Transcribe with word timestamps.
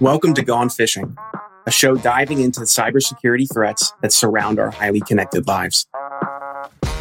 Welcome 0.00 0.32
to 0.34 0.42
Gone 0.42 0.68
Phishing, 0.68 1.16
a 1.66 1.72
show 1.72 1.96
diving 1.96 2.40
into 2.40 2.60
the 2.60 2.66
cybersecurity 2.66 3.52
threats 3.52 3.92
that 4.00 4.12
surround 4.12 4.60
our 4.60 4.70
highly 4.70 5.00
connected 5.00 5.48
lives. 5.48 5.88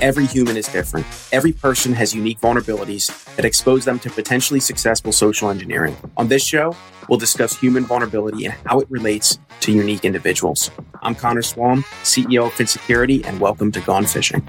Every 0.01 0.25
human 0.25 0.57
is 0.57 0.67
different. 0.67 1.05
Every 1.31 1.51
person 1.51 1.93
has 1.93 2.15
unique 2.15 2.41
vulnerabilities 2.41 3.35
that 3.35 3.45
expose 3.45 3.85
them 3.85 3.99
to 3.99 4.09
potentially 4.09 4.59
successful 4.59 5.11
social 5.11 5.51
engineering. 5.51 5.95
On 6.17 6.27
this 6.27 6.43
show, 6.43 6.75
we'll 7.07 7.19
discuss 7.19 7.55
human 7.55 7.85
vulnerability 7.85 8.45
and 8.45 8.55
how 8.65 8.79
it 8.79 8.89
relates 8.89 9.37
to 9.59 9.71
unique 9.71 10.03
individuals. 10.03 10.71
I'm 11.03 11.13
Connor 11.13 11.43
Swalm, 11.43 11.83
CEO 12.01 12.47
of 12.47 12.53
Phin 12.53 12.65
Security, 12.65 13.23
and 13.25 13.39
welcome 13.39 13.71
to 13.73 13.81
Gone 13.81 14.05
Phishing. 14.05 14.41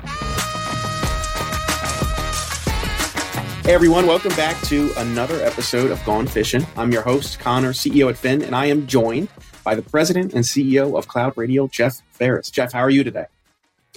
Hey 3.69 3.75
everyone, 3.75 4.07
welcome 4.07 4.35
back 4.35 4.59
to 4.63 4.91
another 4.97 5.45
episode 5.45 5.91
of 5.91 6.03
Gone 6.07 6.27
Phishing. 6.27 6.67
I'm 6.75 6.91
your 6.91 7.03
host, 7.03 7.39
Connor, 7.39 7.75
CEO 7.75 8.09
at 8.09 8.17
Phin, 8.17 8.41
and 8.41 8.57
I 8.57 8.65
am 8.65 8.87
joined 8.87 9.29
by 9.63 9.75
the 9.75 9.83
president 9.83 10.33
and 10.33 10.43
CEO 10.43 10.97
of 10.97 11.07
CloudRadial, 11.07 11.71
Jeff 11.71 12.01
Farris. 12.13 12.51
Jeff, 12.51 12.73
how 12.73 12.79
are 12.79 12.89
you 12.89 13.05
today? 13.05 13.27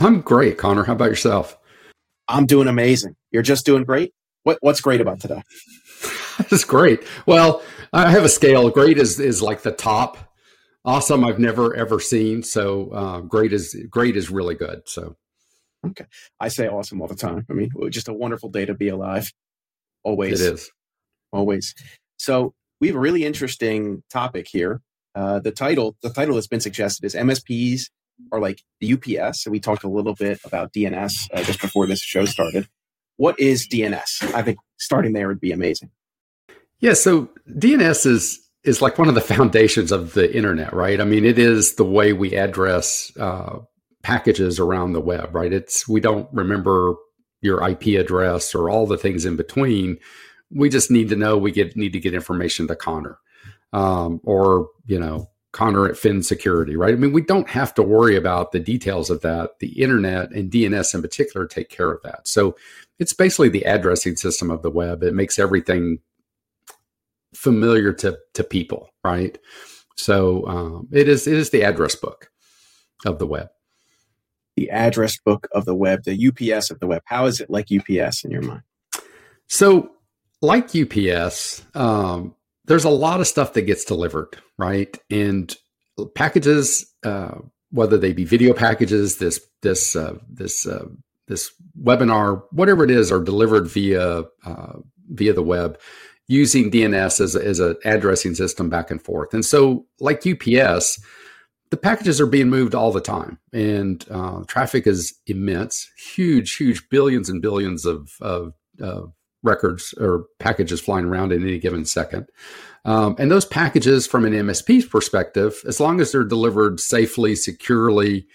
I'm 0.02 0.20
great, 0.20 0.58
Connor. 0.58 0.84
How 0.84 0.92
about 0.92 1.08
yourself? 1.08 1.58
I'm 2.28 2.45
doing 2.48 2.68
amazing. 2.68 3.16
You're 3.31 3.44
just 3.44 3.66
doing 3.66 3.86
great? 3.86 4.14
What, 4.44 4.58
what's 4.59 4.81
great 4.81 5.00
about 5.00 5.22
today? 5.22 5.42
it's 6.40 6.66
great. 6.66 7.08
Well, 7.26 7.64
I 7.94 8.12
have 8.12 8.26
a 8.26 8.30
scale. 8.30 8.70
Great 8.72 8.98
is, 8.98 9.22
is 9.22 9.42
like 9.42 9.62
the 9.62 9.72
top. 9.72 10.17
Awesome, 10.84 11.23
I've 11.23 11.40
never 11.40 11.73
ever 11.78 12.02
seen. 12.02 12.44
So 12.44 12.92
uh, 12.92 13.22
great 13.22 13.53
is 13.53 13.73
great 13.90 14.17
is 14.17 14.30
really 14.30 14.56
good. 14.56 14.81
So 14.90 15.16
okay, 15.88 16.08
I 16.42 16.50
say 16.50 16.67
awesome 16.67 17.02
all 17.02 17.08
the 17.08 17.16
time. 17.16 17.45
I 17.50 17.53
mean, 17.53 17.70
just 17.90 18.09
a 18.09 18.14
wonderful 18.14 18.50
day 18.50 18.66
to 18.66 18.73
be 18.73 18.90
alive. 18.90 19.31
Always. 20.04 20.41
It 20.41 20.54
is. 20.54 20.72
Always. 21.32 21.76
So 22.18 22.54
we 22.80 22.88
have 22.88 22.96
a 22.96 23.00
really 23.00 23.26
interesting 23.26 24.04
topic 24.09 24.48
here. 24.48 24.82
Uh, 25.14 25.40
the 25.40 25.52
title, 25.52 25.96
the 26.02 26.09
title 26.09 26.36
that's 26.36 26.48
been 26.48 26.62
suggested 26.62 27.05
is 27.05 27.16
MSPs 27.16 27.90
are 28.31 28.40
like 28.40 28.62
the 28.80 28.94
UPS. 28.94 29.44
So 29.44 29.52
we 29.52 29.59
talked 29.59 29.84
a 29.84 29.90
little 29.90 30.16
bit 30.16 30.40
about 30.44 30.73
DNS 30.73 31.30
uh, 31.34 31.44
just 31.44 31.62
before 31.62 31.88
this 31.88 32.02
show 32.02 32.25
started. 32.25 32.67
What 33.17 33.40
is 33.40 33.67
DNS? 33.67 34.34
I 34.34 34.42
think 34.42 34.58
starting 34.78 35.14
there 35.14 35.28
would 35.28 35.42
be 35.42 35.52
amazing. 35.52 35.92
Yeah. 36.80 36.94
So 36.94 37.30
DNS 37.50 38.06
is 38.06 38.40
is 38.64 38.81
like 38.81 38.97
one 38.97 39.09
of 39.09 39.16
the 39.16 39.22
foundations 39.22 39.92
of 39.92 40.14
the 40.14 40.36
internet, 40.36 40.73
right? 40.73 41.02
I 41.02 41.03
mean, 41.03 41.25
it 41.25 41.40
is 41.40 41.75
the 41.75 41.84
way 41.84 42.14
we 42.14 42.36
address 42.36 43.12
uh, 43.20 43.59
packages 44.03 44.59
around 44.59 44.94
the 44.94 45.02
web, 45.02 45.36
right? 45.36 45.52
It's 45.52 45.88
we 45.88 46.00
don't 46.00 46.28
remember 46.31 46.95
your 47.42 47.67
IP 47.67 48.00
address 48.00 48.56
or 48.56 48.70
all 48.70 48.88
the 48.88 48.97
things 48.97 49.25
in 49.25 49.36
between. 49.36 49.97
We 50.52 50.70
just 50.70 50.92
need 50.92 51.09
to 51.09 51.16
know 51.16 51.38
we 51.38 51.52
get 51.52 51.75
need 51.75 51.94
to 51.94 52.00
get 52.00 52.14
information 52.14 52.67
to 52.67 52.75
Connor, 52.75 53.17
um, 53.73 54.22
or 54.23 54.70
you 54.86 55.00
know 55.00 55.30
Connor 55.52 55.88
at 55.88 55.97
Phin 55.97 56.23
Security, 56.23 56.75
right? 56.75 56.94
I 56.94 56.97
mean, 56.97 57.14
we 57.14 57.22
don't 57.22 57.50
have 57.50 57.73
to 57.75 57.84
worry 57.84 58.16
about 58.16 58.52
the 58.52 58.59
details 58.59 59.09
of 59.09 59.22
that. 59.22 59.59
The 59.59 59.81
internet 59.81 60.31
and 60.31 60.52
DNS 60.52 60.95
in 60.95 61.02
particular 61.02 61.47
take 61.47 61.69
care 61.69 61.92
of 61.92 62.02
that. 62.03 62.28
So 62.28 62.56
it's 63.00 63.14
basically 63.14 63.50
the 63.50 63.66
addressing 63.66 64.16
system 64.16 64.52
of 64.52 64.62
the 64.62 64.72
web. 64.72 65.03
It 65.03 65.14
makes 65.14 65.39
everything 65.39 66.00
familiar 67.34 67.94
to 67.94 68.17
to 68.34 68.44
people, 68.44 68.89
right? 69.03 69.38
So 69.95 70.45
um, 70.47 70.88
it 70.92 71.08
is 71.08 71.28
it 71.28 71.36
is 71.36 71.50
the 71.50 71.64
address 71.64 71.95
book 71.95 72.30
of 73.06 73.19
the 73.19 73.28
web 73.28 73.50
the 74.62 74.70
address 74.70 75.17
book 75.17 75.48
of 75.54 75.66
the 75.66 75.76
web, 75.76 76.04
the 76.04 76.28
UPS 76.28 76.70
of 76.70 76.80
the 76.80 76.88
web? 76.88 77.02
How 77.06 77.26
is 77.26 77.42
it 77.42 77.50
like 77.50 77.67
UPS 77.72 78.23
in 78.23 78.31
your 78.31 78.44
mind? 78.44 78.62
So, 79.48 79.92
like 80.42 80.76
UPS, 80.76 81.64
um, 81.76 82.36
there's 82.66 82.84
a 82.84 82.90
lot 82.90 83.20
of 83.20 83.28
stuff 83.28 83.53
that 83.53 83.64
gets 83.64 83.86
delivered, 83.86 84.38
right? 84.58 84.95
And 85.09 85.56
packages, 86.16 86.86
uh, 87.03 87.40
whether 87.72 87.98
they 87.98 88.14
be 88.14 88.26
video 88.26 88.53
packages, 88.53 89.18
this 89.18 89.40
this 89.62 89.95
uh, 89.95 90.18
this 90.30 90.68
uh, 90.68 90.86
this 91.28 91.52
webinar, 91.81 92.44
whatever 92.52 92.84
it 92.84 92.91
is, 92.91 93.12
are 93.12 93.24
delivered 93.24 93.68
via 93.68 94.25
uh, 94.46 94.74
via 95.09 95.34
the 95.34 95.44
web 95.44 95.80
using 96.28 96.72
DNS 96.72 97.19
as, 97.19 97.35
as 97.35 97.59
an 97.59 97.75
addressing 97.84 98.35
system 98.35 98.69
back 98.69 98.90
and 98.90 99.02
forth. 99.02 99.34
And 99.34 99.44
so, 99.44 99.85
like 100.00 100.25
UPS, 100.25 101.03
the 101.72 101.78
packages 101.78 102.20
are 102.22 102.28
being 102.28 102.50
moved 102.50 102.76
all 102.76 102.92
the 102.92 103.02
time, 103.02 103.40
and 103.54 104.06
uh, 104.12 104.44
traffic 104.46 104.86
is 104.86 105.18
immense, 105.26 105.90
huge, 105.98 106.58
huge 106.58 106.88
billions 106.90 107.30
and 107.30 107.42
billions 107.42 107.86
of, 107.86 108.16
of, 108.22 108.54
records 109.44 109.94
or 110.00 110.26
packages 110.38 110.80
flying 110.80 111.06
around 111.06 111.32
in 111.32 111.42
any 111.42 111.58
given 111.58 111.84
second. 111.86 112.28
Um, 112.86 113.16
and 113.18 113.32
those 113.32 113.46
packages, 113.46 114.06
from 114.06 114.26
an 114.26 114.34
MSP's 114.34 114.86
perspective, 114.86 115.62
as 115.66 115.80
long 115.80 116.00
as 116.00 116.12
they're 116.12 116.24
delivered 116.24 116.80
safely, 116.80 117.36
securely, 117.36 118.28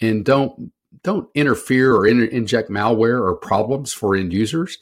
and 0.00 0.24
don't 0.24 0.72
don't 1.04 1.28
interfere 1.34 1.94
or 1.94 2.06
in- 2.06 2.28
inject 2.28 2.70
malware 2.70 3.20
or 3.20 3.36
problems 3.36 3.92
for 3.92 4.16
end 4.16 4.32
users, 4.32 4.78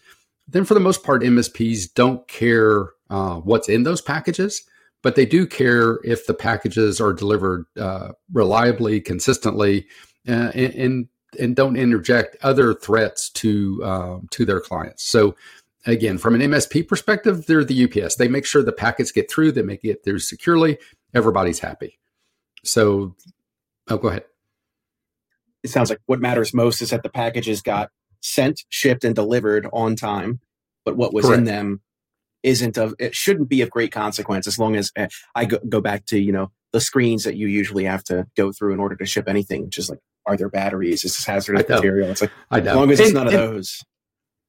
then 0.48 0.64
for 0.64 0.74
the 0.74 0.80
most 0.80 1.02
part, 1.02 1.22
MSPs 1.22 1.92
don't 1.92 2.26
care 2.28 2.90
uh, 3.10 3.36
what's 3.36 3.68
in 3.68 3.82
those 3.82 4.00
packages 4.00 4.62
but 5.06 5.14
they 5.14 5.24
do 5.24 5.46
care 5.46 6.00
if 6.02 6.26
the 6.26 6.34
packages 6.34 7.00
are 7.00 7.12
delivered 7.12 7.64
uh, 7.78 8.10
reliably, 8.32 9.00
consistently, 9.00 9.86
uh, 10.28 10.50
and, 10.52 10.74
and, 10.74 11.08
and 11.38 11.54
don't 11.54 11.76
interject 11.76 12.36
other 12.42 12.74
threats 12.74 13.30
to 13.30 13.80
um, 13.84 14.26
to 14.32 14.44
their 14.44 14.58
clients. 14.58 15.04
So 15.04 15.36
again, 15.86 16.18
from 16.18 16.34
an 16.34 16.40
MSP 16.40 16.88
perspective, 16.88 17.46
they're 17.46 17.62
the 17.62 17.84
UPS. 17.84 18.16
They 18.16 18.26
make 18.26 18.44
sure 18.44 18.64
the 18.64 18.72
packets 18.72 19.12
get 19.12 19.30
through, 19.30 19.52
they 19.52 19.62
make 19.62 19.84
it 19.84 20.02
through 20.02 20.18
securely. 20.18 20.76
Everybody's 21.14 21.60
happy. 21.60 22.00
So, 22.64 23.14
oh, 23.86 23.98
go 23.98 24.08
ahead. 24.08 24.24
It 25.62 25.70
sounds 25.70 25.88
like 25.88 26.00
what 26.06 26.18
matters 26.18 26.52
most 26.52 26.82
is 26.82 26.90
that 26.90 27.04
the 27.04 27.10
packages 27.10 27.62
got 27.62 27.90
sent, 28.22 28.64
shipped, 28.70 29.04
and 29.04 29.14
delivered 29.14 29.68
on 29.72 29.94
time. 29.94 30.40
But 30.84 30.96
what 30.96 31.14
was 31.14 31.26
Correct. 31.26 31.38
in 31.38 31.44
them 31.44 31.80
isn't 32.46 32.78
of 32.78 32.94
it 32.98 33.14
shouldn't 33.14 33.48
be 33.48 33.60
of 33.60 33.70
great 33.70 33.92
consequence 33.92 34.46
as 34.46 34.58
long 34.58 34.76
as 34.76 34.92
uh, 34.96 35.08
I 35.34 35.44
go, 35.44 35.58
go 35.68 35.80
back 35.80 36.06
to 36.06 36.18
you 36.18 36.32
know 36.32 36.50
the 36.72 36.80
screens 36.80 37.24
that 37.24 37.36
you 37.36 37.48
usually 37.48 37.84
have 37.84 38.04
to 38.04 38.26
go 38.36 38.52
through 38.52 38.72
in 38.72 38.80
order 38.80 38.96
to 38.96 39.04
ship 39.04 39.28
anything, 39.28 39.64
which 39.64 39.78
is 39.78 39.90
like 39.90 39.98
are 40.26 40.36
there 40.36 40.48
batteries? 40.48 41.04
Is 41.04 41.16
this 41.16 41.24
hazardous 41.24 41.68
material? 41.68 42.10
It's 42.10 42.20
like 42.22 42.32
I 42.50 42.60
know. 42.60 42.70
as 42.70 42.76
long 42.76 42.90
as 42.90 43.00
and, 43.00 43.06
it's 43.06 43.14
none 43.14 43.26
of 43.26 43.32
those. 43.32 43.82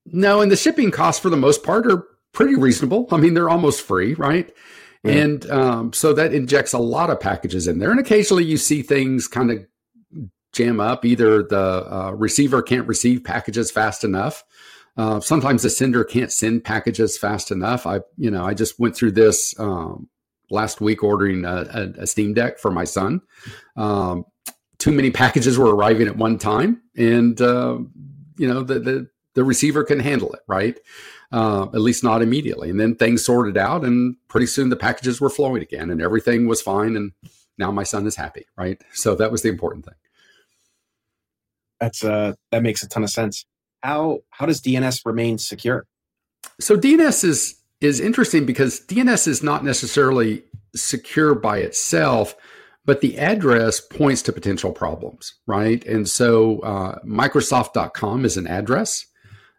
No, 0.06 0.42
and 0.42 0.52
the 0.52 0.56
shipping 0.56 0.92
costs 0.92 1.22
for 1.22 1.30
the 1.30 1.38
most 1.38 1.64
part 1.64 1.92
are 1.92 2.06
pretty 2.34 2.56
reasonable. 2.56 3.08
I 3.12 3.18
mean, 3.18 3.34
they're 3.34 3.50
almost 3.50 3.82
free, 3.82 4.14
right? 4.14 4.52
Yeah. 5.04 5.12
And 5.12 5.50
um, 5.52 5.94
so 5.94 6.14
that 6.14 6.34
injects 6.34 6.74
a 6.74 6.80
lot 6.80 7.10
of 7.10 7.20
packages 7.20 7.68
in 7.68 7.80
there. 7.80 7.92
And 7.92 8.00
occasionally 8.00 8.46
you 8.46 8.58
see 8.58 8.82
things 8.82 9.28
kind 9.28 9.52
of 9.52 9.66
jam 10.54 10.80
up. 10.80 11.06
Either 11.06 11.44
the 11.44 11.88
uh, 11.92 12.12
receiver 12.12 12.62
can't 12.62 12.88
receive 12.88 13.24
packages 13.24 13.70
fast 13.70 14.04
enough, 14.04 14.44
uh, 14.98 15.20
sometimes 15.20 15.62
the 15.62 15.70
sender 15.70 16.04
can't 16.04 16.32
send 16.32 16.64
packages 16.64 17.18
fast 17.18 17.52
enough. 17.52 17.86
I, 17.86 18.02
you 18.18 18.32
know, 18.32 18.44
I 18.44 18.56
just 18.56 18.80
went 18.80 18.96
through 18.96 19.12
this 19.12 19.58
um, 19.60 20.10
last 20.50 20.82
week 20.82 21.04
ordering 21.04 21.46
a, 21.46 21.68
a, 21.72 22.02
a, 22.02 22.08
Steam 22.08 22.34
Deck 22.34 22.58
for 22.58 22.72
my 22.72 22.84
son. 22.84 23.22
Um, 23.76 24.26
too 24.80 24.92
many 24.92 25.12
packages 25.12 25.58
were 25.58 25.74
arriving 25.76 26.08
at 26.08 26.18
one 26.18 26.40
time, 26.40 26.82
and 26.98 27.40
uh, 27.40 27.78
you 28.38 28.48
know 28.48 28.64
the, 28.64 28.80
the, 28.80 29.08
the 29.36 29.44
receiver 29.44 29.84
can 29.84 30.00
handle 30.00 30.34
it, 30.34 30.42
right? 30.48 30.80
Uh, 31.32 31.64
at 31.74 31.82
least 31.82 32.04
not 32.04 32.22
immediately. 32.22 32.70
And 32.70 32.80
then 32.80 32.96
things 32.96 33.24
sorted 33.24 33.58
out, 33.58 33.84
and 33.84 34.16
pretty 34.30 34.48
soon 34.48 34.70
the 34.70 34.76
packages 34.76 35.22
were 35.22 35.30
flowing 35.30 35.62
again, 35.62 35.90
and 35.92 36.02
everything 36.02 36.48
was 36.48 36.62
fine. 36.62 36.96
And 36.96 37.12
now 37.58 37.72
my 37.72 37.84
son 37.84 38.08
is 38.08 38.16
happy, 38.16 38.46
right? 38.58 38.82
So 38.94 39.14
that 39.16 39.32
was 39.32 39.42
the 39.44 39.50
important 39.50 39.86
thing. 39.86 39.96
That's 41.80 42.04
uh, 42.04 42.34
that 42.52 42.64
makes 42.64 42.82
a 42.82 42.90
ton 42.90 43.04
of 43.04 43.12
sense 43.12 43.46
how 43.82 44.20
how 44.30 44.46
does 44.46 44.62
DNS 44.62 45.06
remain 45.06 45.38
secure? 45.38 45.86
So 46.60 46.78
DNS 46.78 47.24
is 47.24 47.56
is 47.82 48.00
interesting 48.00 48.46
because 48.46 48.82
DNS 48.82 49.28
is 49.28 49.44
not 49.44 49.64
necessarily 49.64 50.44
secure 50.76 51.36
by 51.36 51.60
itself, 51.60 52.36
but 52.86 53.02
the 53.02 53.18
address 53.20 53.80
points 53.80 54.22
to 54.24 54.34
potential 54.34 54.72
problems, 54.72 55.36
right? 55.46 55.86
And 55.86 56.10
so 56.10 56.60
uh, 56.60 57.00
Microsoft.com 57.06 58.26
is 58.26 58.38
an 58.38 58.48
address. 58.48 59.06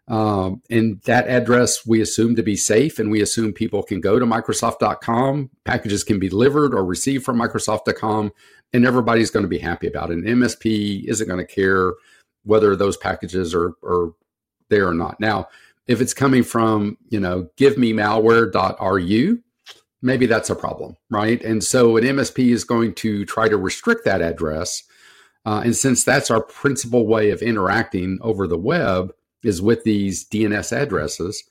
Um, 0.09 0.63
and 0.71 0.99
that 1.03 1.27
address 1.27 1.85
we 1.85 2.01
assume 2.01 2.35
to 2.35 2.41
be 2.41 2.55
safe, 2.55 2.97
and 2.97 3.11
we 3.11 3.21
assume 3.21 3.53
people 3.53 3.83
can 3.83 4.01
go 4.01 4.17
to 4.17 4.25
Microsoft.com. 4.25 5.51
Packages 5.65 6.03
can 6.03 6.17
be 6.17 6.27
delivered 6.27 6.73
or 6.73 6.83
received 6.83 7.23
from 7.23 7.37
Microsoft.com, 7.37 8.31
and 8.73 8.85
everybody's 8.85 9.29
going 9.29 9.43
to 9.43 9.49
be 9.49 9.59
happy 9.59 9.87
about 9.87 10.09
it. 10.09 10.17
An 10.17 10.23
MSP 10.23 11.05
isn't 11.05 11.27
going 11.27 11.45
to 11.45 11.53
care 11.53 11.93
whether 12.49 12.75
those 12.75 12.97
packages 12.97 13.53
are, 13.53 13.73
are 13.83 14.11
there 14.69 14.87
or 14.87 14.93
not. 14.93 15.19
Now, 15.19 15.47
if 15.87 16.01
it's 16.01 16.13
coming 16.13 16.43
from, 16.43 16.97
you 17.09 17.19
know, 17.19 17.47
give 17.57 17.77
me 17.77 17.93
malware.ru, 17.93 19.39
maybe 20.01 20.25
that's 20.25 20.49
a 20.49 20.55
problem, 20.55 20.97
right? 21.11 21.41
And 21.43 21.63
so 21.63 21.95
an 21.97 22.03
MSP 22.03 22.49
is 22.49 22.63
going 22.63 22.95
to 22.95 23.23
try 23.25 23.49
to 23.49 23.57
restrict 23.57 24.03
that 24.05 24.21
address. 24.21 24.83
Uh, 25.45 25.61
and 25.63 25.75
since 25.75 26.03
that's 26.03 26.31
our 26.31 26.41
principal 26.41 27.05
way 27.05 27.29
of 27.29 27.41
interacting 27.41 28.17
over 28.21 28.47
the 28.47 28.57
web 28.57 29.13
is 29.43 29.61
with 29.61 29.83
these 29.83 30.27
DNS 30.27 30.75
addresses, 30.75 31.43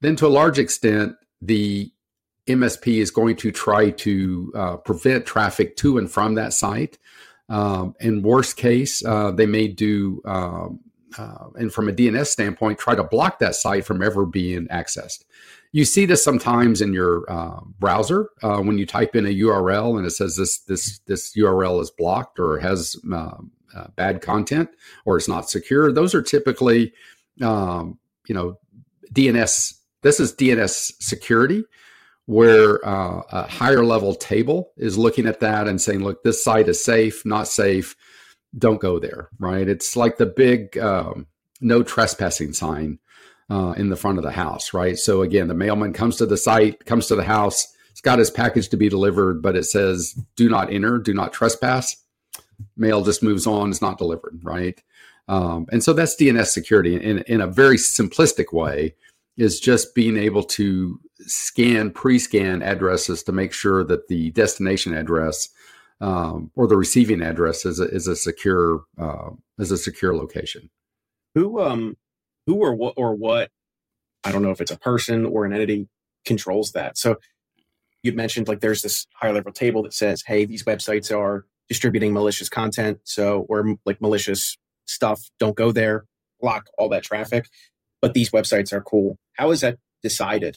then 0.00 0.16
to 0.16 0.26
a 0.26 0.28
large 0.28 0.58
extent, 0.58 1.16
the 1.40 1.90
MSP 2.46 2.98
is 2.98 3.10
going 3.10 3.36
to 3.36 3.50
try 3.50 3.90
to 3.90 4.52
uh, 4.54 4.76
prevent 4.76 5.24
traffic 5.24 5.76
to 5.76 5.96
and 5.96 6.10
from 6.10 6.34
that 6.34 6.52
site. 6.52 6.98
Um, 7.52 7.94
in 8.00 8.22
worst 8.22 8.56
case, 8.56 9.04
uh, 9.04 9.30
they 9.30 9.44
may 9.44 9.68
do, 9.68 10.22
um, 10.24 10.80
uh, 11.18 11.48
and 11.56 11.70
from 11.70 11.86
a 11.86 11.92
DNS 11.92 12.26
standpoint, 12.26 12.78
try 12.78 12.94
to 12.94 13.04
block 13.04 13.38
that 13.40 13.54
site 13.54 13.84
from 13.84 14.02
ever 14.02 14.24
being 14.24 14.66
accessed. 14.68 15.24
You 15.72 15.84
see 15.84 16.06
this 16.06 16.24
sometimes 16.24 16.80
in 16.80 16.94
your 16.94 17.30
uh, 17.30 17.60
browser 17.78 18.30
when 18.40 18.78
you 18.78 18.86
type 18.86 19.14
in 19.14 19.26
a 19.26 19.34
URL 19.40 19.96
and 19.96 20.06
it 20.06 20.10
says 20.10 20.36
this 20.36 20.60
this 20.60 20.98
this 21.06 21.34
URL 21.34 21.80
is 21.80 21.90
blocked 21.90 22.38
or 22.38 22.58
has 22.58 22.96
uh, 23.14 23.36
bad 23.96 24.20
content 24.20 24.70
or 25.04 25.16
it's 25.16 25.28
not 25.28 25.48
secure. 25.48 25.92
Those 25.92 26.14
are 26.14 26.22
typically, 26.22 26.92
um, 27.40 27.98
you 28.26 28.34
know, 28.34 28.58
DNS. 29.12 29.74
This 30.02 30.20
is 30.20 30.34
DNS 30.34 30.92
security 31.00 31.64
where 32.26 32.84
uh, 32.86 33.22
a 33.30 33.48
higher 33.48 33.84
level 33.84 34.14
table 34.14 34.72
is 34.76 34.96
looking 34.96 35.26
at 35.26 35.40
that 35.40 35.66
and 35.66 35.80
saying, 35.80 36.02
look, 36.02 36.22
this 36.22 36.42
site 36.42 36.68
is 36.68 36.82
safe, 36.82 37.24
not 37.24 37.48
safe, 37.48 37.96
don't 38.56 38.80
go 38.80 38.98
there, 38.98 39.28
right? 39.38 39.68
It's 39.68 39.96
like 39.96 40.18
the 40.18 40.26
big 40.26 40.78
um, 40.78 41.26
no 41.60 41.82
trespassing 41.82 42.52
sign 42.52 42.98
uh, 43.50 43.74
in 43.76 43.88
the 43.88 43.96
front 43.96 44.18
of 44.18 44.24
the 44.24 44.30
house, 44.30 44.72
right? 44.72 44.96
So 44.98 45.22
again, 45.22 45.48
the 45.48 45.54
mailman 45.54 45.92
comes 45.92 46.16
to 46.16 46.26
the 46.26 46.36
site, 46.36 46.84
comes 46.84 47.06
to 47.08 47.16
the 47.16 47.24
house, 47.24 47.68
it's 47.90 48.00
got 48.00 48.18
his 48.18 48.30
package 48.30 48.68
to 48.70 48.76
be 48.76 48.88
delivered, 48.88 49.42
but 49.42 49.56
it 49.56 49.64
says, 49.64 50.18
do 50.36 50.48
not 50.48 50.72
enter, 50.72 50.98
do 50.98 51.12
not 51.12 51.32
trespass. 51.32 51.96
Mail 52.76 53.02
just 53.02 53.22
moves 53.22 53.46
on, 53.46 53.70
it's 53.70 53.82
not 53.82 53.98
delivered, 53.98 54.40
right? 54.42 54.80
Um, 55.28 55.66
and 55.70 55.82
so 55.82 55.92
that's 55.92 56.16
DNS 56.16 56.46
security 56.46 56.96
in, 56.96 57.18
in 57.20 57.40
a 57.40 57.46
very 57.46 57.76
simplistic 57.76 58.52
way 58.52 58.94
is 59.36 59.60
just 59.60 59.94
being 59.94 60.16
able 60.16 60.42
to 60.42 61.00
scan, 61.26 61.90
pre-scan 61.90 62.62
addresses 62.62 63.22
to 63.24 63.32
make 63.32 63.52
sure 63.52 63.84
that 63.84 64.08
the 64.08 64.30
destination 64.32 64.94
address 64.94 65.48
um, 66.00 66.50
or 66.56 66.66
the 66.66 66.76
receiving 66.76 67.22
address 67.22 67.64
is 67.64 67.78
a, 67.78 67.84
is 67.84 68.08
a 68.08 68.16
secure 68.16 68.84
uh, 68.98 69.30
is 69.58 69.70
a 69.70 69.76
secure 69.76 70.14
location. 70.16 70.68
Who 71.34 71.60
um 71.60 71.96
who 72.46 72.56
or 72.56 72.74
what 72.74 72.94
or 72.96 73.14
what 73.14 73.50
I 74.24 74.32
don't 74.32 74.42
know 74.42 74.50
if 74.50 74.60
it's 74.60 74.70
a 74.70 74.78
person 74.78 75.24
or 75.24 75.44
an 75.44 75.52
entity 75.52 75.88
controls 76.24 76.72
that. 76.72 76.98
So 76.98 77.16
you'd 78.02 78.16
mentioned 78.16 78.48
like 78.48 78.60
there's 78.60 78.82
this 78.82 79.06
higher 79.14 79.32
level 79.32 79.52
table 79.52 79.82
that 79.84 79.94
says, 79.94 80.22
hey, 80.26 80.44
these 80.44 80.64
websites 80.64 81.16
are 81.16 81.46
distributing 81.68 82.12
malicious 82.12 82.48
content, 82.48 82.98
so 83.04 83.46
or 83.48 83.76
like 83.86 84.00
malicious 84.00 84.58
stuff. 84.86 85.30
Don't 85.38 85.56
go 85.56 85.72
there. 85.72 86.04
Block 86.40 86.66
all 86.78 86.88
that 86.88 87.04
traffic. 87.04 87.46
But 88.00 88.14
these 88.14 88.30
websites 88.30 88.72
are 88.72 88.80
cool. 88.80 89.18
How 89.34 89.52
is 89.52 89.60
that 89.60 89.78
decided? 90.02 90.56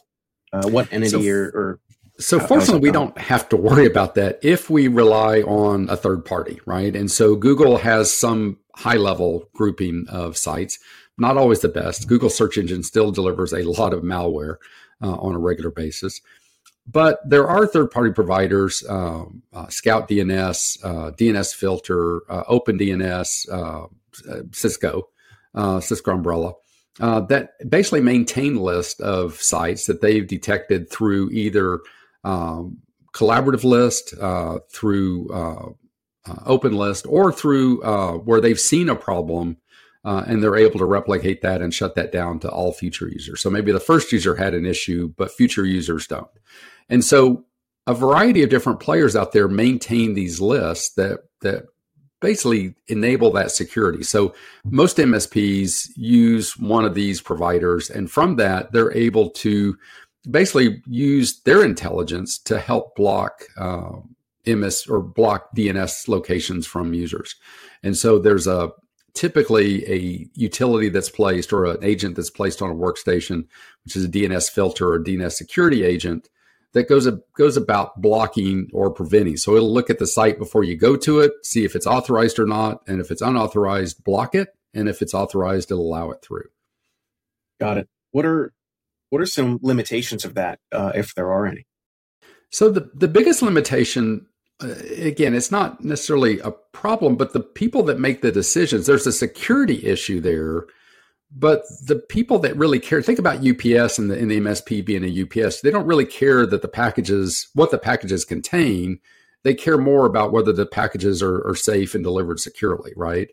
Uh, 0.56 0.70
what 0.70 0.92
entity 0.92 1.24
so, 1.24 1.30
or, 1.30 1.44
or 1.54 1.80
so 2.18 2.40
fortunately, 2.40 2.80
we 2.80 2.92
don't 2.92 3.18
have 3.18 3.50
to 3.50 3.58
worry 3.58 3.86
about 3.86 4.16
that 4.16 4.40
if 4.42 4.70
we 4.70 4.88
rely 4.88 5.42
on 5.42 5.90
a 5.90 5.98
third 5.98 6.24
party, 6.24 6.62
right? 6.66 6.96
And 6.96 7.12
so 7.12 7.36
Google 7.36 7.78
has 7.78 8.12
some 8.14 8.58
high 8.76 8.96
level 8.96 9.50
grouping 9.54 10.06
of 10.10 10.38
sites, 10.38 10.80
not 11.18 11.38
always 11.38 11.60
the 11.60 11.70
best. 11.70 12.08
Google 12.08 12.30
search 12.30 12.58
engine 12.58 12.84
still 12.84 13.12
delivers 13.12 13.54
a 13.54 13.64
lot 13.64 13.94
of 13.94 14.04
malware 14.04 14.58
uh, 15.02 15.16
on 15.16 15.36
a 15.36 15.40
regular 15.40 15.72
basis. 15.72 16.22
But 16.88 17.20
there 17.28 17.48
are 17.48 17.66
third 17.66 17.92
party 17.92 18.14
providers, 18.14 18.84
um, 18.88 19.42
uh, 19.52 19.68
Scout 19.68 20.08
DNS, 20.08 20.86
uh, 20.86 21.12
DNS 21.12 21.54
Filter, 21.54 22.22
uh, 22.32 22.44
OpenDNS, 22.44 23.50
uh, 23.52 23.88
uh, 24.32 24.42
Cisco, 24.52 25.10
Cisco 25.82 26.12
Umbrella 26.12 26.54
uh, 27.00 27.22
that 27.22 27.52
basically 27.70 28.02
maintain 28.02 28.56
list 28.56 29.02
of 29.02 29.42
sites 29.42 29.86
that 29.86 30.02
they've 30.02 30.28
detected 30.28 30.90
through 30.90 31.30
either 31.32 31.82
um, 32.24 32.78
collaborative 33.14 33.64
list, 33.64 34.14
uh, 34.20 34.60
through 34.72 35.30
uh, 35.30 35.70
uh 36.28 36.44
open 36.46 36.74
list, 36.74 37.06
or 37.08 37.32
through 37.32 37.82
uh, 37.84 38.14
where 38.14 38.42
they've 38.42 38.60
seen 38.60 38.90
a 38.90 38.96
problem 38.96 39.58
uh, 40.06 40.24
and 40.28 40.42
they're 40.42 40.56
able 40.56 40.80
to 40.80 40.86
replicate 40.86 41.42
that 41.42 41.62
and 41.62 41.74
shut 41.74 41.96
that 41.96 42.12
down 42.12 42.40
to 42.40 42.50
all 42.50 42.72
future 42.72 43.10
users. 43.10 43.42
So 43.42 43.50
maybe 43.50 43.72
the 43.72 43.80
first 43.80 44.12
user 44.12 44.36
had 44.36 44.54
an 44.54 44.66
issue, 44.66 45.12
but 45.18 45.32
future 45.32 45.66
users 45.66 46.08
don't. 46.08 46.30
And 46.90 47.04
so 47.04 47.46
a 47.88 47.94
variety 47.94 48.44
of 48.44 48.52
different 48.52 48.80
players 48.80 49.16
out 49.16 49.32
there 49.32 49.48
maintain 49.48 50.14
these 50.14 50.40
lists 50.40 50.94
that 50.96 51.22
that 51.42 51.66
basically 52.26 52.74
enable 52.88 53.30
that 53.32 53.52
security. 53.52 54.02
So 54.02 54.34
most 54.64 54.98
MSPs 54.98 55.92
use 55.96 56.58
one 56.58 56.84
of 56.84 56.96
these 56.96 57.22
providers, 57.22 57.92
and 57.92 58.10
from 58.10 58.38
that, 58.38 58.72
they're 58.72 58.92
able 58.94 59.30
to 59.46 59.78
basically 60.32 60.82
use 60.88 61.42
their 61.42 61.64
intelligence 61.64 62.40
to 62.40 62.58
help 62.58 62.96
block 62.96 63.44
uh, 63.58 63.98
MS 64.48 64.88
or 64.90 65.02
block 65.02 65.56
DNS 65.56 66.08
locations 66.08 66.66
from 66.66 66.96
users. 66.96 67.36
And 67.84 67.96
so 67.96 68.18
there's 68.18 68.48
a 68.48 68.72
typically 69.14 69.86
a 69.88 70.28
utility 70.34 70.90
that's 70.90 71.10
placed 71.10 71.54
or 71.54 71.66
an 71.66 71.84
agent 71.84 72.16
that's 72.16 72.32
placed 72.32 72.60
on 72.60 72.72
a 72.72 72.76
workstation, 72.86 73.46
which 73.84 73.96
is 73.96 74.04
a 74.04 74.10
DNS 74.10 74.50
filter 74.50 74.92
or 74.92 75.00
DNS 75.00 75.32
security 75.32 75.84
agent 75.84 76.28
that 76.76 76.90
goes 76.90 77.10
goes 77.38 77.56
about 77.56 78.02
blocking 78.02 78.70
or 78.74 78.92
preventing. 78.92 79.38
So 79.38 79.56
it'll 79.56 79.74
look 79.74 79.90
at 79.90 79.98
the 79.98 80.06
site 80.06 80.38
before 80.38 80.66
you 80.66 80.76
go 80.76 80.98
to 80.98 81.22
it, 81.22 81.32
see 81.42 81.64
if 81.64 81.74
it's 81.74 81.88
authorized 81.88 82.38
or 82.38 82.46
not, 82.46 82.82
and 82.86 83.00
if 83.00 83.12
it's 83.12 83.22
unauthorized, 83.22 84.04
block 84.04 84.36
it, 84.36 84.50
and 84.74 84.90
if 84.90 85.02
it's 85.02 85.14
authorized, 85.14 85.72
it'll 85.72 85.88
allow 85.88 86.12
it 86.12 86.22
through. 86.22 86.50
Got 87.62 87.78
it. 87.78 87.90
What 88.12 88.26
are 88.26 88.52
what 89.10 89.22
are 89.22 89.26
some 89.26 89.58
limitations 89.62 90.26
of 90.26 90.34
that, 90.34 90.60
uh, 90.74 90.92
if 90.94 91.16
there 91.16 91.32
are 91.32 91.48
any? 91.48 91.66
So 92.50 92.70
the 92.70 92.92
the 92.94 93.08
biggest 93.08 93.42
limitation, 93.42 94.28
uh, 94.62 94.76
again, 95.00 95.34
it's 95.34 95.52
not 95.52 95.82
necessarily 95.82 96.40
a 96.42 96.52
problem, 96.52 97.16
but 97.16 97.32
the 97.32 97.40
people 97.40 97.84
that 97.84 98.02
make 98.02 98.22
the 98.22 98.34
decisions, 98.34 98.86
there's 98.86 99.08
a 99.08 99.14
security 99.14 99.86
issue 99.86 100.20
there 100.20 100.66
but 101.32 101.64
the 101.84 101.98
people 101.98 102.40
that 102.40 102.56
really 102.56 102.80
care, 102.80 103.02
think 103.02 103.20
about 103.20 103.46
UPS 103.46 104.00
and 104.00 104.10
the, 104.10 104.18
and 104.18 104.32
the 104.32 104.40
MSP 104.40 104.86
being 104.86 105.04
a 105.04 105.24
UPS, 105.24 105.62
they 105.62 105.72
don't 105.72 105.88
really 105.88 106.06
care 106.06 106.46
that 106.46 106.62
the 106.62 106.68
packages, 106.68 107.48
what 107.54 107.72
the 107.72 107.78
packages 107.78 108.24
contain. 108.24 109.00
They 109.44 109.54
care 109.54 109.78
more 109.78 110.06
about 110.06 110.32
whether 110.32 110.54
the 110.54 110.66
packages 110.66 111.22
are, 111.22 111.46
are 111.48 111.56
safe 111.56 111.94
and 111.94 112.04
delivered 112.04 112.40
securely, 112.40 112.94
right? 112.96 113.30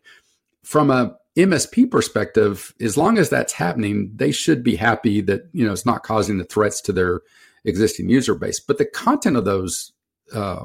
From 0.62 0.91
a 0.91 1.17
MSP 1.37 1.91
perspective, 1.91 2.75
as 2.81 2.97
long 2.97 3.19
as 3.19 3.31
that's 3.31 3.55
happening, 3.55 4.11
they 4.15 4.33
should 4.33 4.62
be 4.62 4.77
happy 4.77 5.21
that 5.23 5.49
you 5.53 5.65
know 5.65 5.73
it's 5.73 5.87
not 5.87 6.03
causing 6.03 6.39
the 6.39 6.44
threats 6.44 6.81
to 6.83 6.93
their 6.93 7.23
existing 7.65 8.09
user 8.09 8.35
base. 8.35 8.61
But 8.61 8.79
the 8.79 8.85
content 8.85 9.37
of 9.37 9.47
those 9.47 9.93
uh, 10.35 10.65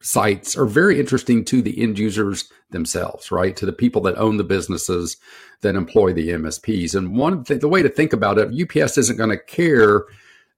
sites 0.00 0.56
are 0.56 0.66
very 0.66 1.00
interesting 1.00 1.44
to 1.46 1.60
the 1.62 1.80
end 1.82 1.98
users 1.98 2.50
themselves, 2.70 3.30
right? 3.30 3.56
To 3.56 3.66
the 3.66 3.72
people 3.72 4.02
that 4.02 4.16
own 4.16 4.36
the 4.36 4.44
businesses 4.44 5.16
that 5.62 5.74
employ 5.74 6.12
the 6.12 6.30
MSPs. 6.30 6.94
And 6.94 7.16
one 7.16 7.44
th- 7.44 7.60
the 7.60 7.68
way 7.68 7.82
to 7.82 7.88
think 7.88 8.12
about 8.12 8.38
it, 8.38 8.48
UPS 8.48 8.98
isn't 8.98 9.16
going 9.16 9.30
to 9.30 9.38
care 9.38 10.04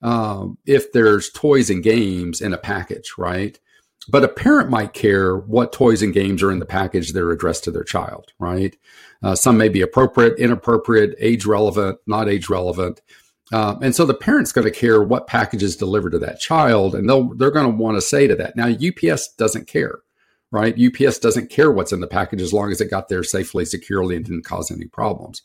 um, 0.02 0.58
if 0.66 0.92
there's 0.92 1.30
toys 1.30 1.70
and 1.70 1.82
games 1.82 2.40
in 2.40 2.52
a 2.52 2.58
package, 2.58 3.14
right? 3.16 3.58
But 4.08 4.24
a 4.24 4.28
parent 4.28 4.70
might 4.70 4.92
care 4.92 5.36
what 5.36 5.72
toys 5.72 6.02
and 6.02 6.12
games 6.12 6.42
are 6.42 6.50
in 6.50 6.58
the 6.58 6.66
package 6.66 7.12
that 7.12 7.22
are 7.22 7.32
addressed 7.32 7.64
to 7.64 7.70
their 7.70 7.84
child, 7.84 8.32
right? 8.38 8.76
Uh, 9.22 9.34
some 9.34 9.56
may 9.56 9.68
be 9.68 9.82
appropriate, 9.82 10.38
inappropriate, 10.38 11.14
age 11.18 11.44
relevant, 11.44 11.98
not 12.06 12.28
age 12.28 12.48
relevant. 12.48 13.00
Uh, 13.52 13.76
and 13.82 13.94
so 13.94 14.06
the 14.06 14.14
parent's 14.14 14.52
going 14.52 14.64
to 14.64 14.70
care 14.70 15.02
what 15.02 15.26
package 15.26 15.62
is 15.62 15.76
delivered 15.76 16.10
to 16.10 16.18
that 16.20 16.38
child, 16.38 16.94
and 16.94 17.08
they'll 17.08 17.34
they're 17.34 17.50
going 17.50 17.70
to 17.70 17.76
want 17.76 17.96
to 17.96 18.00
say 18.00 18.26
to 18.26 18.36
that. 18.36 18.56
Now 18.56 18.68
UPS 18.68 19.34
doesn't 19.34 19.66
care, 19.66 19.98
right? 20.52 20.76
UPS 20.78 21.18
doesn't 21.18 21.50
care 21.50 21.72
what's 21.72 21.92
in 21.92 22.00
the 22.00 22.06
package 22.06 22.42
as 22.42 22.52
long 22.52 22.70
as 22.70 22.80
it 22.80 22.90
got 22.90 23.08
there 23.08 23.24
safely, 23.24 23.64
securely, 23.64 24.14
and 24.14 24.24
didn't 24.24 24.44
cause 24.44 24.70
any 24.70 24.86
problems. 24.86 25.42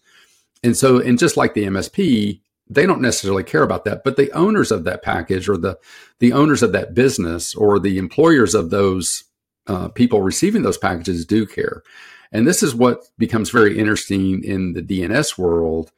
And 0.64 0.78
so, 0.78 1.00
and 1.00 1.18
just 1.18 1.38
like 1.38 1.56
the 1.56 1.66
MSP, 1.66 2.42
they 2.68 2.86
don't 2.86 3.02
necessarily 3.02 3.44
care 3.44 3.64
about 3.64 3.86
that, 3.86 4.04
but 4.04 4.18
the 4.18 4.32
owners 4.34 4.72
of 4.72 4.84
that 4.84 5.02
package, 5.02 5.50
or 5.50 5.58
the 5.58 5.80
the 6.20 6.34
owners 6.34 6.62
of 6.62 6.74
that 6.74 6.94
business, 6.94 7.56
or 7.56 7.80
the 7.80 7.98
employers 7.98 8.54
of 8.54 8.70
those 8.70 9.24
uh, 9.66 9.88
people 9.90 10.22
receiving 10.22 10.62
those 10.62 10.78
packages 10.78 11.26
do 11.26 11.48
care. 11.48 11.82
And 12.32 12.46
this 12.46 12.62
is 12.62 12.76
what 12.76 13.06
becomes 13.18 13.50
very 13.50 13.80
interesting 13.80 14.44
in 14.44 14.74
the 14.74 14.82
DNS 14.82 15.38
world. 15.40 15.92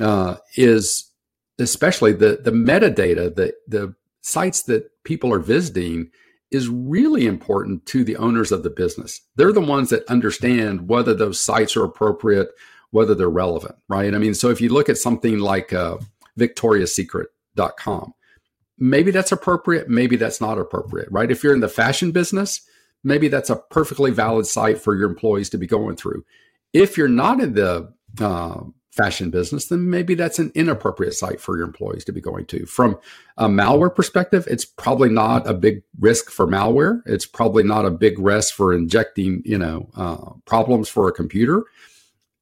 Uh, 0.00 0.36
is 0.56 1.07
especially 1.58 2.12
the 2.12 2.40
the 2.42 2.50
metadata, 2.50 3.34
the 3.34 3.54
the 3.66 3.94
sites 4.20 4.62
that 4.64 4.90
people 5.04 5.32
are 5.32 5.38
visiting 5.38 6.10
is 6.50 6.68
really 6.68 7.26
important 7.26 7.84
to 7.86 8.04
the 8.04 8.16
owners 8.16 8.52
of 8.52 8.62
the 8.62 8.70
business. 8.70 9.20
They're 9.36 9.52
the 9.52 9.60
ones 9.60 9.90
that 9.90 10.08
understand 10.08 10.88
whether 10.88 11.12
those 11.12 11.40
sites 11.40 11.76
are 11.76 11.84
appropriate, 11.84 12.48
whether 12.90 13.14
they're 13.14 13.28
relevant, 13.28 13.76
right? 13.88 14.14
I 14.14 14.18
mean, 14.18 14.34
so 14.34 14.48
if 14.48 14.60
you 14.60 14.70
look 14.70 14.88
at 14.88 14.96
something 14.96 15.38
like 15.38 15.72
uh, 15.72 15.98
victoriasecret.com, 16.38 18.14
maybe 18.78 19.10
that's 19.10 19.32
appropriate, 19.32 19.90
maybe 19.90 20.16
that's 20.16 20.40
not 20.40 20.58
appropriate, 20.58 21.08
right? 21.10 21.30
If 21.30 21.42
you're 21.42 21.54
in 21.54 21.60
the 21.60 21.68
fashion 21.68 22.12
business, 22.12 22.62
maybe 23.04 23.28
that's 23.28 23.50
a 23.50 23.56
perfectly 23.56 24.10
valid 24.10 24.46
site 24.46 24.80
for 24.80 24.96
your 24.96 25.08
employees 25.08 25.50
to 25.50 25.58
be 25.58 25.66
going 25.66 25.96
through. 25.96 26.24
If 26.72 26.96
you're 26.96 27.08
not 27.08 27.40
in 27.40 27.54
the 27.54 27.92
uh, 28.20 28.60
fashion 28.98 29.30
business, 29.30 29.66
then 29.66 29.88
maybe 29.88 30.16
that's 30.16 30.40
an 30.40 30.50
inappropriate 30.56 31.14
site 31.14 31.40
for 31.40 31.56
your 31.56 31.64
employees 31.64 32.04
to 32.04 32.12
be 32.12 32.20
going 32.20 32.44
to. 32.46 32.66
From 32.66 32.98
a 33.36 33.46
malware 33.46 33.94
perspective, 33.94 34.46
it's 34.50 34.64
probably 34.64 35.08
not 35.08 35.48
a 35.48 35.54
big 35.54 35.82
risk 36.00 36.30
for 36.30 36.48
malware. 36.48 37.00
It's 37.06 37.24
probably 37.24 37.62
not 37.62 37.86
a 37.86 37.92
big 37.92 38.18
risk 38.18 38.52
for 38.54 38.74
injecting, 38.74 39.40
you 39.44 39.56
know, 39.56 39.88
uh, 39.96 40.32
problems 40.46 40.88
for 40.88 41.08
a 41.08 41.12
computer. 41.12 41.62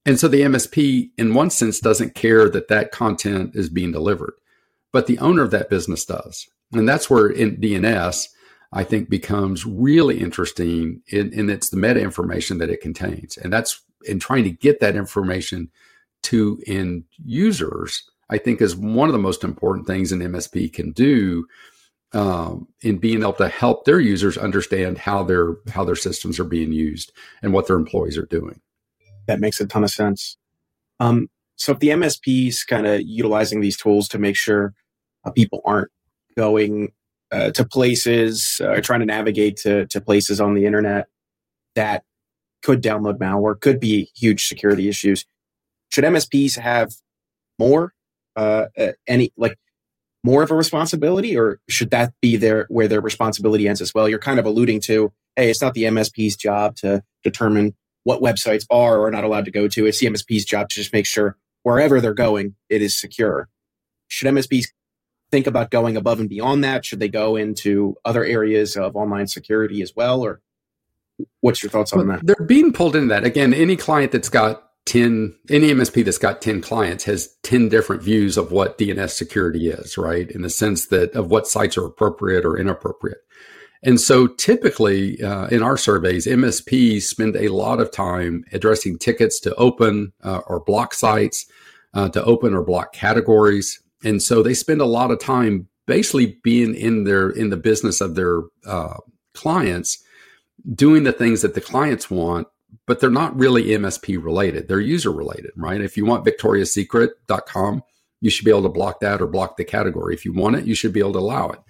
And 0.07 0.19
so 0.19 0.29
the 0.29 0.41
MSP, 0.41 1.11
in 1.19 1.35
one 1.35 1.51
sense, 1.51 1.79
doesn't 1.79 2.15
care 2.15 2.49
that 2.49 2.69
that 2.69 2.91
content 2.91 3.55
is 3.55 3.69
being 3.69 3.93
delivered, 3.93 4.33
but 4.93 5.07
the 5.07 5.19
owner 5.19 5.43
of 5.43 5.51
that 5.51 5.69
business 5.69 6.07
does. 6.07 6.49
And 6.73 6.89
that's 6.89 7.11
where 7.11 7.29
in 7.29 7.59
DNS, 7.59 8.29
I 8.73 8.83
think 8.83 9.11
becomes 9.11 9.67
really 9.67 10.21
interesting 10.21 11.03
in, 11.09 11.33
in 11.35 11.51
it's 11.51 11.69
the 11.69 11.77
meta 11.77 12.01
information 12.01 12.59
that 12.59 12.71
it 12.71 12.81
contains. 12.81 13.37
And 13.37 13.53
that's 13.53 13.83
in 14.07 14.21
trying 14.21 14.45
to 14.45 14.51
get 14.51 14.81
that 14.81 14.97
information 14.97 15.71
to 16.27 16.61
end 16.67 17.05
users, 17.25 18.03
I 18.31 18.39
think 18.39 18.61
is 18.61 18.77
one 18.77 19.09
of 19.09 19.13
the 19.13 19.19
most 19.19 19.45
important 19.45 19.87
things 19.87 20.13
an 20.13 20.21
MSP 20.21 20.73
can 20.73 20.93
do 20.93 21.47
um, 22.13 22.69
in 22.83 22.99
being 22.99 23.23
able 23.23 23.33
to 23.35 23.49
help 23.49 23.85
their 23.85 24.01
users 24.01 24.39
understand 24.39 24.99
how 24.99 25.23
their 25.23 25.57
how 25.71 25.85
their 25.85 25.97
systems 25.97 26.39
are 26.39 26.45
being 26.45 26.73
used 26.73 27.13
and 27.43 27.53
what 27.53 27.67
their 27.67 27.77
employees 27.77 28.17
are 28.17 28.27
doing. 28.27 28.61
That 29.27 29.41
makes 29.41 29.61
a 29.61 29.67
ton 29.67 29.85
of 29.85 29.91
sense. 29.91 30.37
Um, 31.01 31.29
so 31.57 31.73
if 31.73 31.79
the 31.79 31.89
MSPs 31.89 32.67
kind 32.67 32.87
of 32.87 33.03
utilizing 33.03 33.61
these 33.61 33.77
tools 33.77 34.09
to 34.09 34.19
make 34.19 34.37
sure 34.37 34.75
uh, 35.25 35.31
people 35.31 35.61
aren't 35.65 35.91
going 36.37 36.93
uh, 37.33 37.51
to 37.51 37.65
places 37.65 38.61
uh, 38.65 38.81
trying 38.81 39.01
to 39.01 39.07
navigate 39.07 39.57
to, 39.57 39.87
to 39.87 40.01
places 40.01 40.41
on 40.41 40.55
the 40.55 40.65
internet 40.65 41.09
that 41.75 42.05
could 42.63 42.83
download 42.83 43.19
malware, 43.19 43.59
could 43.61 43.81
be 43.81 44.11
huge 44.17 44.47
security 44.47 44.89
issues. 44.89 45.25
Should 45.91 46.05
MSPs 46.05 46.59
have 46.59 46.93
more, 47.59 47.93
uh, 48.35 48.67
any 49.07 49.33
like 49.37 49.59
more 50.25 50.43
of 50.43 50.51
a 50.51 50.55
responsibility, 50.55 51.37
or 51.37 51.61
should 51.69 51.91
that 51.91 52.13
be 52.21 52.37
their 52.37 52.67
where 52.69 52.89
their 52.89 53.01
responsibility 53.01 53.69
ends 53.69 53.81
as 53.81 53.95
well? 53.95 54.09
You're 54.09 54.19
kind 54.19 54.39
of 54.39 54.47
alluding 54.47 54.81
to, 54.83 55.13
hey, 55.37 55.51
it's 55.51 55.63
not 55.63 55.75
the 55.75 55.85
MSP's 55.85 56.37
job 56.37 56.77
to 56.77 57.03
determine 57.23 57.75
what 58.05 58.21
websites 58.21 58.67
are 58.71 58.99
or 58.99 59.07
are 59.07 59.11
not 59.11 59.25
allowed 59.25 59.45
to 59.47 59.51
go 59.51 59.69
to. 59.69 59.87
It's 59.87 60.01
the 60.01 60.07
MSP's 60.07 60.45
job 60.45 60.69
to 60.69 60.77
just 60.77 60.93
make 60.93 61.07
sure 61.07 61.37
wherever 61.63 62.01
they're 62.01 62.15
going, 62.15 62.55
it 62.69 62.83
is 62.83 62.97
secure. 62.97 63.49
Should 64.09 64.29
MSPs 64.29 64.67
think 65.31 65.47
about 65.47 65.71
going 65.71 65.97
above 65.97 66.21
and 66.21 66.29
beyond 66.29 66.63
that? 66.65 66.85
Should 66.85 67.01
they 67.01 67.09
go 67.09 67.37
into 67.37 67.97
other 68.05 68.25
areas 68.25 68.77
of 68.77 68.95
online 68.95 69.27
security 69.27 69.83
as 69.83 69.93
well, 69.97 70.25
or 70.25 70.41
what's 71.41 71.63
your 71.63 71.71
thoughts 71.71 71.93
on 71.93 72.07
that? 72.09 72.25
They're 72.25 72.47
being 72.47 72.73
pulled 72.73 72.95
into 72.95 73.09
that. 73.09 73.25
Again, 73.25 73.53
any 73.53 73.77
client 73.77 74.13
that's 74.13 74.29
got 74.29 74.66
10 74.87 75.35
any 75.51 75.73
msp 75.73 76.05
that's 76.05 76.19
got 76.19 76.41
10 76.41 76.63
clients 76.63 77.05
has 77.05 77.35
10 77.43 77.69
different 77.69 78.03
views 78.03 78.37
of 78.37 78.53
what 78.53 78.79
dns 78.79 79.11
security 79.11 79.69
is 79.69 79.99
right? 79.99 80.31
In 80.31 80.43
the 80.43 80.51
sense 80.51 80.87
that 80.87 81.13
of 81.13 81.31
what 81.31 81.47
sites 81.47 81.77
are 81.77 81.85
appropriate 81.85 82.45
or 82.45 82.59
inappropriate. 82.59 83.19
And 83.83 84.01
so 84.01 84.27
typically 84.27 85.23
uh, 85.23 85.49
in 85.49 85.63
our 85.63 85.77
surveys 85.77 86.27
msps 86.27 87.03
spend 87.03 87.37
a 87.37 87.49
lot 87.49 87.81
of 87.81 87.91
time 87.91 88.45
addressing 88.53 88.99
tickets 88.99 89.39
to 89.41 89.55
open 89.57 90.13
uh, 90.23 90.41
or 90.47 90.61
block 90.61 90.95
sites 90.95 91.47
uh, 91.95 92.09
to 92.11 92.23
open 92.25 92.55
or 92.55 92.63
block 92.63 92.93
categories. 92.93 93.81
And 94.05 94.23
so 94.23 94.43
they 94.43 94.55
spend 94.55 94.81
a 94.81 94.87
lot 94.87 95.11
of 95.11 95.19
time 95.19 95.69
basically 95.87 96.39
being 96.43 96.75
in 96.75 97.05
their 97.05 97.31
in 97.31 97.51
the 97.51 97.57
business 97.57 98.01
of 98.01 98.15
their 98.15 98.43
uh, 98.67 98.99
clients 99.35 100.03
doing 100.75 101.05
the 101.05 101.13
things 101.13 101.43
that 101.43 101.55
the 101.55 101.61
clients 101.61 102.11
want 102.11 102.49
but 102.87 103.01
they're 103.01 103.11
not 103.11 103.37
really 103.37 103.65
MSP 103.65 104.23
related. 104.23 104.69
They're 104.69 104.81
user 104.81 105.11
related, 105.11 105.53
right? 105.57 105.81
If 105.81 105.97
you 105.97 106.05
want 106.05 106.25
victoriasecret.com, 106.25 107.83
you 108.21 108.31
should 108.31 108.45
be 108.45 108.51
able 108.51 108.63
to 108.63 108.69
block 108.69 109.01
that 109.01 109.21
or 109.21 109.27
block 109.27 109.57
the 109.57 109.65
category. 109.65 110.15
If 110.15 110.25
you 110.25 110.33
want 110.33 110.57
it, 110.57 110.67
you 110.67 110.75
should 110.75 110.93
be 110.93 111.01
able 111.01 111.13
to 111.15 111.19
allow 111.19 111.51
it. 111.51 111.61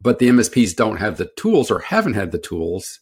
But 0.00 0.18
the 0.18 0.28
MSPs 0.28 0.76
don't 0.76 0.98
have 0.98 1.16
the 1.16 1.30
tools 1.36 1.70
or 1.70 1.80
haven't 1.80 2.14
had 2.14 2.30
the 2.30 2.38
tools 2.38 3.00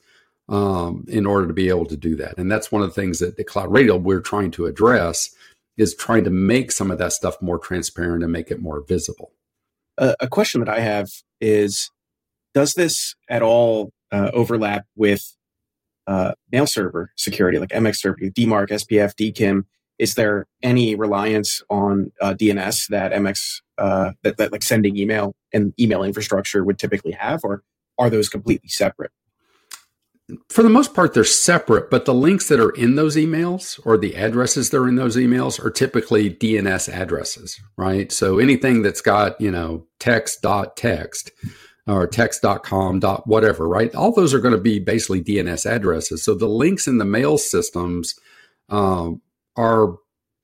um, 0.48 1.04
in 1.08 1.26
order 1.26 1.46
to 1.46 1.52
be 1.52 1.68
able 1.68 1.86
to 1.86 1.96
do 1.96 2.14
that. 2.16 2.38
And 2.38 2.50
that's 2.50 2.70
one 2.70 2.82
of 2.82 2.88
the 2.88 2.94
things 2.94 3.18
that 3.18 3.36
the 3.36 3.44
CloudRadial 3.44 4.00
we're 4.00 4.20
trying 4.20 4.50
to 4.52 4.66
address 4.66 5.30
is 5.76 5.94
trying 5.94 6.24
to 6.24 6.30
make 6.30 6.72
some 6.72 6.90
of 6.90 6.98
that 6.98 7.12
stuff 7.12 7.40
more 7.42 7.58
transparent 7.58 8.22
and 8.22 8.32
make 8.32 8.50
it 8.50 8.62
more 8.62 8.82
visible. 8.86 9.32
Uh, 9.98 10.14
a 10.20 10.28
question 10.28 10.60
that 10.60 10.68
I 10.68 10.80
have 10.80 11.08
is 11.40 11.90
Does 12.54 12.74
this 12.74 13.14
at 13.28 13.42
all 13.42 13.92
uh, 14.12 14.30
overlap 14.32 14.86
with 14.94 15.35
uh, 16.06 16.32
mail 16.52 16.66
server 16.66 17.12
security 17.16 17.58
like 17.58 17.70
MX 17.70 17.96
server, 17.96 18.18
DMARC, 18.18 18.68
SPF, 18.68 19.14
DKIM? 19.14 19.64
Is 19.98 20.14
there 20.14 20.46
any 20.62 20.94
reliance 20.94 21.62
on 21.70 22.12
uh, 22.20 22.34
DNS 22.34 22.88
that 22.88 23.12
MX 23.12 23.62
uh, 23.78 24.12
that, 24.22 24.36
that 24.36 24.52
like 24.52 24.62
sending 24.62 24.96
email 24.96 25.34
and 25.52 25.72
email 25.80 26.02
infrastructure 26.02 26.64
would 26.64 26.78
typically 26.78 27.12
have, 27.12 27.40
or 27.44 27.62
are 27.98 28.10
those 28.10 28.28
completely 28.28 28.68
separate? 28.68 29.10
For 30.48 30.64
the 30.64 30.68
most 30.68 30.92
part, 30.92 31.14
they're 31.14 31.22
separate, 31.22 31.88
but 31.88 32.04
the 32.04 32.12
links 32.12 32.48
that 32.48 32.58
are 32.58 32.70
in 32.70 32.96
those 32.96 33.14
emails 33.14 33.78
or 33.86 33.96
the 33.96 34.16
addresses 34.16 34.70
that 34.70 34.78
are 34.78 34.88
in 34.88 34.96
those 34.96 35.16
emails 35.16 35.64
are 35.64 35.70
typically 35.70 36.30
DNS 36.30 36.92
addresses, 36.92 37.60
right? 37.76 38.10
So 38.10 38.38
anything 38.38 38.82
that's 38.82 39.00
got, 39.00 39.40
you 39.40 39.52
know, 39.52 39.86
text 40.00 40.42
dot 40.42 40.76
text 40.76 41.30
or 41.86 42.06
text.com 42.06 43.00
dot 43.00 43.26
whatever, 43.26 43.68
right? 43.68 43.94
All 43.94 44.12
those 44.12 44.34
are 44.34 44.40
going 44.40 44.54
to 44.54 44.60
be 44.60 44.78
basically 44.78 45.22
DNS 45.22 45.70
addresses. 45.70 46.22
So 46.22 46.34
the 46.34 46.48
links 46.48 46.86
in 46.88 46.98
the 46.98 47.04
mail 47.04 47.38
systems 47.38 48.14
um, 48.68 49.22
are 49.56 49.96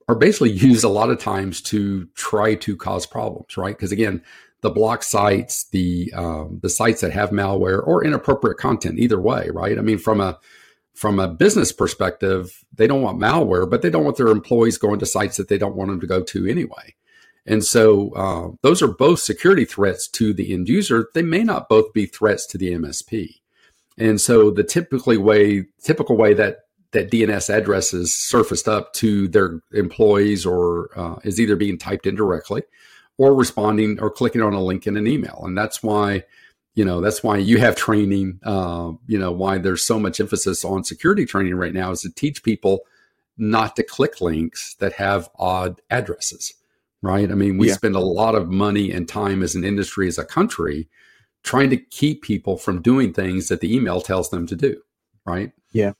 are 0.07 0.15
basically 0.15 0.51
used 0.51 0.83
a 0.83 0.89
lot 0.89 1.09
of 1.09 1.19
times 1.19 1.61
to 1.61 2.07
try 2.15 2.55
to 2.55 2.75
cause 2.77 3.05
problems, 3.05 3.57
right? 3.57 3.75
Because 3.75 3.91
again, 3.91 4.23
the 4.61 4.69
block 4.69 5.03
sites, 5.03 5.65
the 5.69 6.11
um, 6.15 6.59
the 6.61 6.69
sites 6.69 7.01
that 7.01 7.11
have 7.11 7.31
malware 7.31 7.85
or 7.85 8.03
inappropriate 8.03 8.57
content, 8.57 8.97
either 8.97 9.19
way, 9.19 9.49
right? 9.53 9.77
I 9.77 9.81
mean, 9.81 9.97
from 9.97 10.21
a 10.21 10.39
from 10.95 11.19
a 11.19 11.27
business 11.27 11.71
perspective, 11.71 12.63
they 12.73 12.87
don't 12.87 13.01
want 13.01 13.19
malware, 13.19 13.69
but 13.69 13.81
they 13.81 13.89
don't 13.89 14.05
want 14.05 14.15
their 14.15 14.27
employees 14.27 14.77
going 14.77 14.99
to 14.99 15.05
sites 15.05 15.37
that 15.37 15.49
they 15.49 15.57
don't 15.57 15.75
want 15.75 15.89
them 15.89 15.99
to 15.99 16.07
go 16.07 16.23
to 16.23 16.45
anyway. 16.45 16.95
And 17.45 17.63
so 17.63 18.11
uh, 18.11 18.55
those 18.61 18.81
are 18.81 18.87
both 18.87 19.19
security 19.19 19.65
threats 19.65 20.07
to 20.09 20.33
the 20.33 20.53
end 20.53 20.69
user. 20.69 21.09
They 21.13 21.21
may 21.21 21.43
not 21.43 21.69
both 21.69 21.93
be 21.93 22.05
threats 22.05 22.45
to 22.47 22.57
the 22.57 22.71
MSP. 22.71 23.39
And 23.97 24.19
so 24.19 24.49
the 24.49 24.63
typically 24.63 25.17
way, 25.17 25.65
typical 25.81 26.17
way 26.17 26.33
that 26.33 26.59
that 26.93 27.09
DNS 27.09 27.51
addresses 27.51 28.13
surfaced 28.13 28.67
up 28.67 28.93
to 28.93 29.27
their 29.27 29.59
employees 29.73 30.45
or 30.45 30.89
uh, 30.95 31.15
is 31.23 31.41
either 31.41 31.55
being 31.55 31.77
typed 31.77 32.05
in 32.05 32.13
directly 32.13 32.61
or 33.17 33.33
responding 33.33 33.99
or 33.99 34.11
clicking 34.11 34.43
on 34.43 34.53
a 34.53 34.61
link 34.61 34.85
in 34.85 34.95
an 34.95 35.07
email. 35.07 35.41
And 35.43 35.57
that's 35.57 35.81
why, 35.81 36.23
you 36.75 36.85
know, 36.85 37.01
that's 37.01 37.23
why 37.23 37.37
you 37.37 37.57
have 37.57 37.75
training, 37.75 38.39
uh, 38.43 38.91
you 39.07 39.17
know, 39.17 39.31
why 39.31 39.57
there's 39.57 39.83
so 39.83 39.99
much 39.99 40.19
emphasis 40.19 40.63
on 40.63 40.83
security 40.83 41.25
training 41.25 41.55
right 41.55 41.73
now 41.73 41.89
is 41.89 42.01
to 42.01 42.11
teach 42.11 42.43
people 42.43 42.81
not 43.39 43.75
to 43.75 43.83
click 43.83 44.21
links 44.21 44.75
that 44.75 44.93
have 44.93 45.29
odd 45.39 45.81
addresses 45.89 46.53
right? 47.03 47.29
I 47.29 47.35
mean, 47.35 47.57
we 47.59 47.67
yeah. 47.67 47.75
spend 47.75 47.95
a 47.95 47.99
lot 47.99 48.33
of 48.33 48.49
money 48.49 48.91
and 48.91 49.07
time 49.07 49.43
as 49.43 49.53
an 49.53 49.63
industry, 49.63 50.07
as 50.07 50.17
a 50.17 50.25
country, 50.25 50.87
trying 51.43 51.69
to 51.69 51.77
keep 51.77 52.23
people 52.23 52.57
from 52.57 52.81
doing 52.81 53.13
things 53.13 53.49
that 53.49 53.59
the 53.59 53.75
email 53.75 54.01
tells 54.01 54.29
them 54.29 54.47
to 54.47 54.55
do, 54.55 54.81
right? 55.25 55.51
Yeah. 55.73 55.91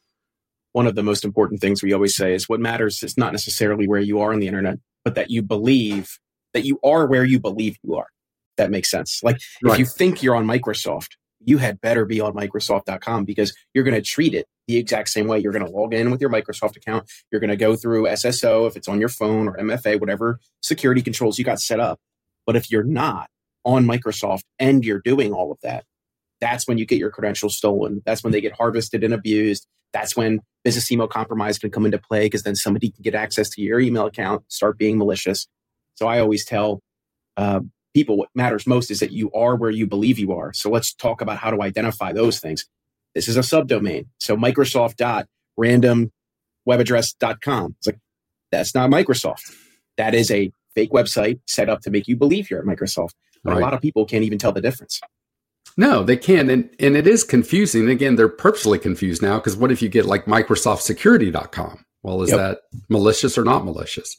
One 0.72 0.88
of 0.88 0.95
the 0.95 1.03
most 1.03 1.25
important 1.25 1.60
things 1.62 1.83
we 1.83 1.93
always 1.93 2.15
say 2.15 2.33
is 2.33 2.50
what 2.50 2.62
matters 2.62 3.03
is 3.03 3.17
not 3.17 3.33
necessarily 3.33 3.88
where 3.88 4.00
you 4.00 4.22
are 4.22 4.33
on 4.33 4.39
the 4.39 4.48
internet, 4.48 4.79
but 5.03 5.15
that 5.15 5.29
you 5.29 5.43
believe 5.43 6.17
that 6.53 6.65
you 6.65 6.79
are 6.83 7.05
where 7.05 7.25
you 7.25 7.39
believe 7.39 7.77
you 7.83 7.95
are. 7.95 8.07
That 8.55 8.72
makes 8.72 8.89
sense. 8.89 9.22
Like 9.24 9.41
right. 9.62 9.74
if 9.74 9.79
you 9.79 9.86
think 9.86 10.24
you're 10.24 10.36
on 10.36 10.48
Microsoft, 10.48 11.10
you 11.45 11.57
had 11.57 11.81
better 11.81 12.05
be 12.05 12.21
on 12.21 12.33
Microsoft.com 12.33 13.25
because 13.25 13.53
you're 13.73 13.83
going 13.83 13.95
to 13.95 14.01
treat 14.01 14.33
it 14.33 14.47
the 14.67 14.77
exact 14.77 15.09
same 15.09 15.27
way. 15.27 15.39
You're 15.39 15.51
going 15.51 15.65
to 15.65 15.71
log 15.71 15.93
in 15.93 16.12
with 16.12 16.21
your 16.21 16.29
Microsoft 16.29 16.75
account. 16.77 17.09
You're 17.31 17.41
going 17.41 17.50
to 17.50 17.57
go 17.57 17.75
through 17.75 18.03
SSO 18.03 18.67
if 18.67 18.75
it's 18.75 18.88
on 18.88 19.00
your 19.00 19.09
phone 19.09 19.47
or 19.47 19.57
MFA, 19.57 20.00
whatever 20.00 20.39
security 20.62 21.01
controls 21.01 21.38
you 21.38 21.45
got 21.45 21.59
set 21.59 21.79
up. 21.79 22.00
But 22.45 22.55
if 22.55 22.71
you're 22.71 22.83
not 22.83 23.29
on 23.65 23.85
Microsoft 23.85 24.43
and 24.59 24.83
you're 24.83 25.01
doing 25.03 25.33
all 25.33 25.51
of 25.51 25.57
that, 25.63 25.85
that's 26.41 26.67
when 26.67 26.77
you 26.77 26.85
get 26.85 27.00
your 27.00 27.09
credentials 27.09 27.55
stolen. 27.55 28.01
That's 28.05 28.23
when 28.23 28.33
they 28.33 28.41
get 28.41 28.53
harvested 28.53 29.03
and 29.03 29.13
abused. 29.13 29.65
That's 29.93 30.15
when 30.15 30.41
business 30.63 30.91
email 30.91 31.07
compromise 31.07 31.57
can 31.57 31.69
come 31.69 31.85
into 31.85 32.00
play 32.00 32.25
because 32.25 32.43
then 32.43 32.55
somebody 32.55 32.89
can 32.89 33.01
get 33.01 33.15
access 33.15 33.50
to 33.51 33.62
your 33.62 33.79
email 33.79 34.05
account, 34.05 34.43
start 34.51 34.77
being 34.77 34.97
malicious. 34.97 35.47
So 35.95 36.07
I 36.07 36.19
always 36.19 36.45
tell 36.45 36.81
uh, 37.38 37.62
people 37.93 38.17
what 38.17 38.29
matters 38.35 38.67
most 38.67 38.91
is 38.91 39.00
that 39.00 39.12
you 39.12 39.31
are 39.31 39.55
where 39.55 39.71
you 39.71 39.88
believe 39.88 40.19
you 40.19 40.33
are. 40.33 40.53
So 40.53 40.69
let's 40.69 40.93
talk 40.93 41.21
about 41.21 41.38
how 41.38 41.51
to 41.51 41.62
identify 41.62 42.12
those 42.12 42.39
things. 42.39 42.65
This 43.15 43.27
is 43.27 43.38
a 43.38 43.41
subdomain. 43.41 44.07
So 44.19 44.35
Microsoft 44.35 44.95
dot 44.95 45.27
random 45.57 46.12
web 46.65 46.79
address.com. 46.79 47.75
It's 47.77 47.88
like, 47.88 48.00
that's 48.51 48.73
not 48.73 48.89
Microsoft. 48.89 49.53
That 49.97 50.15
is 50.15 50.31
a 50.31 50.51
fake 50.75 50.91
website 50.91 51.39
set 51.47 51.69
up 51.69 51.81
to 51.81 51.91
make 51.91 52.07
you 52.07 52.15
believe 52.15 52.50
you're 52.50 52.59
at 52.59 52.65
Microsoft. 52.65 53.12
But 53.43 53.51
right. 53.51 53.59
a 53.59 53.62
lot 53.62 53.73
of 53.73 53.81
people 53.81 54.05
can't 54.05 54.23
even 54.23 54.39
tell 54.39 54.51
the 54.51 54.62
difference. 54.62 55.00
No, 55.75 56.03
they 56.03 56.17
can't. 56.17 56.50
And, 56.50 56.69
and 56.79 56.95
it 56.95 57.07
is 57.07 57.23
confusing. 57.23 57.89
Again, 57.89 58.15
they're 58.15 58.29
purposely 58.29 58.79
confused 58.79 59.21
now 59.21 59.38
because 59.38 59.55
what 59.55 59.71
if 59.71 59.81
you 59.81 59.89
get 59.89 60.05
like 60.05 60.25
MicrosoftSecurity.com? 60.25 61.85
Well, 62.03 62.22
is 62.22 62.29
yep. 62.29 62.38
that 62.38 62.60
malicious 62.89 63.38
or 63.38 63.45
not 63.45 63.65
malicious? 63.65 64.17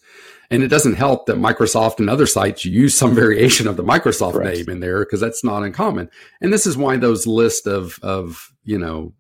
And 0.51 0.63
it 0.63 0.69
doesn't 0.69 0.95
help 0.95 1.27
that 1.27 1.37
Microsoft 1.37 1.99
and 1.99 2.09
other 2.09 2.27
sites 2.27 2.65
use 2.65 2.95
some 2.95 3.15
variation 3.15 3.69
of 3.69 3.77
the 3.77 3.85
Microsoft 3.85 4.33
Correct. 4.33 4.57
name 4.57 4.69
in 4.69 4.81
there 4.81 5.05
because 5.05 5.21
that's 5.21 5.45
not 5.45 5.63
uncommon. 5.63 6.11
And 6.41 6.53
this 6.53 6.67
is 6.67 6.77
why 6.77 6.97
those 6.97 7.27
list 7.27 7.67
of 7.67 7.99
of 8.03 8.53
you 8.65 8.79
know 8.79 9.13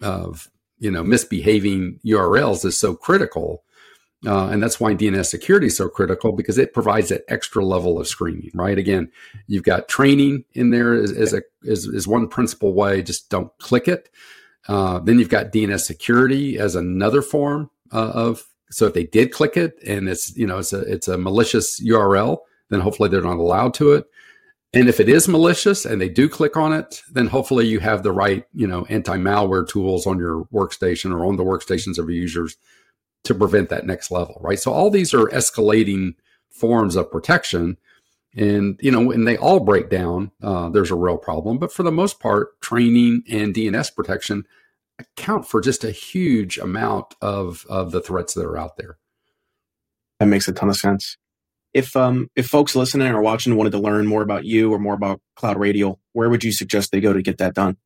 of 0.00 0.48
you 0.78 0.90
know 0.90 1.02
misbehaving 1.02 2.00
URLs 2.06 2.64
is 2.64 2.78
so 2.78 2.94
critical. 2.94 3.64
Uh, 4.26 4.48
and 4.48 4.60
that's 4.60 4.80
why 4.80 4.92
DNS 4.94 5.26
security 5.26 5.68
is 5.68 5.76
so 5.76 5.88
critical 5.88 6.32
because 6.32 6.58
it 6.58 6.74
provides 6.74 7.08
that 7.10 7.22
extra 7.28 7.64
level 7.64 8.00
of 8.00 8.08
screening, 8.08 8.50
right? 8.52 8.76
Again, 8.76 9.12
you've 9.46 9.62
got 9.62 9.86
training 9.86 10.44
in 10.54 10.70
there 10.70 10.92
as, 10.92 11.12
as 11.12 11.32
a 11.32 11.42
is, 11.62 11.86
is 11.86 12.08
one 12.08 12.26
principal 12.26 12.74
way. 12.74 13.00
Just 13.00 13.30
don't 13.30 13.56
click 13.58 13.86
it. 13.86 14.10
Uh, 14.66 14.98
then 14.98 15.20
you've 15.20 15.28
got 15.28 15.52
DNS 15.52 15.80
security 15.80 16.58
as 16.58 16.74
another 16.74 17.22
form 17.22 17.70
uh, 17.92 18.10
of. 18.14 18.44
So 18.70 18.86
if 18.86 18.94
they 18.94 19.04
did 19.04 19.32
click 19.32 19.56
it 19.56 19.78
and 19.86 20.08
it's 20.08 20.36
you 20.36 20.46
know 20.46 20.58
it's 20.58 20.72
a 20.72 20.80
it's 20.80 21.08
a 21.08 21.18
malicious 21.18 21.80
URL, 21.80 22.38
then 22.70 22.80
hopefully 22.80 23.08
they're 23.08 23.22
not 23.22 23.38
allowed 23.38 23.74
to 23.74 23.92
it. 23.92 24.06
And 24.74 24.88
if 24.88 25.00
it 25.00 25.08
is 25.08 25.28
malicious 25.28 25.86
and 25.86 25.98
they 25.98 26.10
do 26.10 26.28
click 26.28 26.54
on 26.54 26.74
it, 26.74 27.02
then 27.10 27.28
hopefully 27.28 27.66
you 27.66 27.80
have 27.80 28.02
the 28.02 28.12
right 28.12 28.44
you 28.52 28.66
know 28.66 28.84
anti-malware 28.88 29.66
tools 29.68 30.06
on 30.06 30.18
your 30.18 30.44
workstation 30.52 31.12
or 31.12 31.24
on 31.24 31.36
the 31.36 31.44
workstations 31.44 31.98
of 31.98 32.10
your 32.10 32.20
users 32.20 32.56
to 33.24 33.34
prevent 33.34 33.68
that 33.70 33.86
next 33.86 34.10
level, 34.10 34.38
right? 34.40 34.58
So 34.58 34.72
all 34.72 34.90
these 34.90 35.12
are 35.14 35.26
escalating 35.26 36.14
forms 36.50 36.96
of 36.96 37.10
protection 37.10 37.78
and 38.36 38.78
you 38.82 38.90
know 38.90 39.00
when 39.00 39.24
they 39.24 39.36
all 39.36 39.60
break 39.60 39.88
down 39.88 40.30
uh, 40.42 40.68
there's 40.68 40.90
a 40.90 40.96
real 40.96 41.16
problem 41.16 41.58
but 41.58 41.72
for 41.72 41.82
the 41.82 41.92
most 41.92 42.20
part 42.20 42.60
training 42.60 43.22
and 43.30 43.54
dns 43.54 43.94
protection 43.94 44.44
account 44.98 45.46
for 45.46 45.60
just 45.60 45.84
a 45.84 45.90
huge 45.90 46.58
amount 46.58 47.14
of 47.20 47.64
of 47.68 47.92
the 47.92 48.00
threats 48.00 48.34
that 48.34 48.44
are 48.44 48.56
out 48.56 48.76
there 48.76 48.98
that 50.20 50.26
makes 50.26 50.48
a 50.48 50.52
ton 50.52 50.68
of 50.68 50.76
sense 50.76 51.16
if 51.74 51.96
um 51.96 52.28
if 52.36 52.46
folks 52.46 52.74
listening 52.74 53.08
or 53.08 53.22
watching 53.22 53.56
wanted 53.56 53.70
to 53.70 53.78
learn 53.78 54.06
more 54.06 54.22
about 54.22 54.44
you 54.44 54.72
or 54.72 54.78
more 54.78 54.94
about 54.94 55.20
cloud 55.36 55.58
radial 55.58 56.00
where 56.12 56.28
would 56.28 56.44
you 56.44 56.52
suggest 56.52 56.92
they 56.92 57.00
go 57.00 57.12
to 57.12 57.22
get 57.22 57.38
that 57.38 57.54
done 57.54 57.76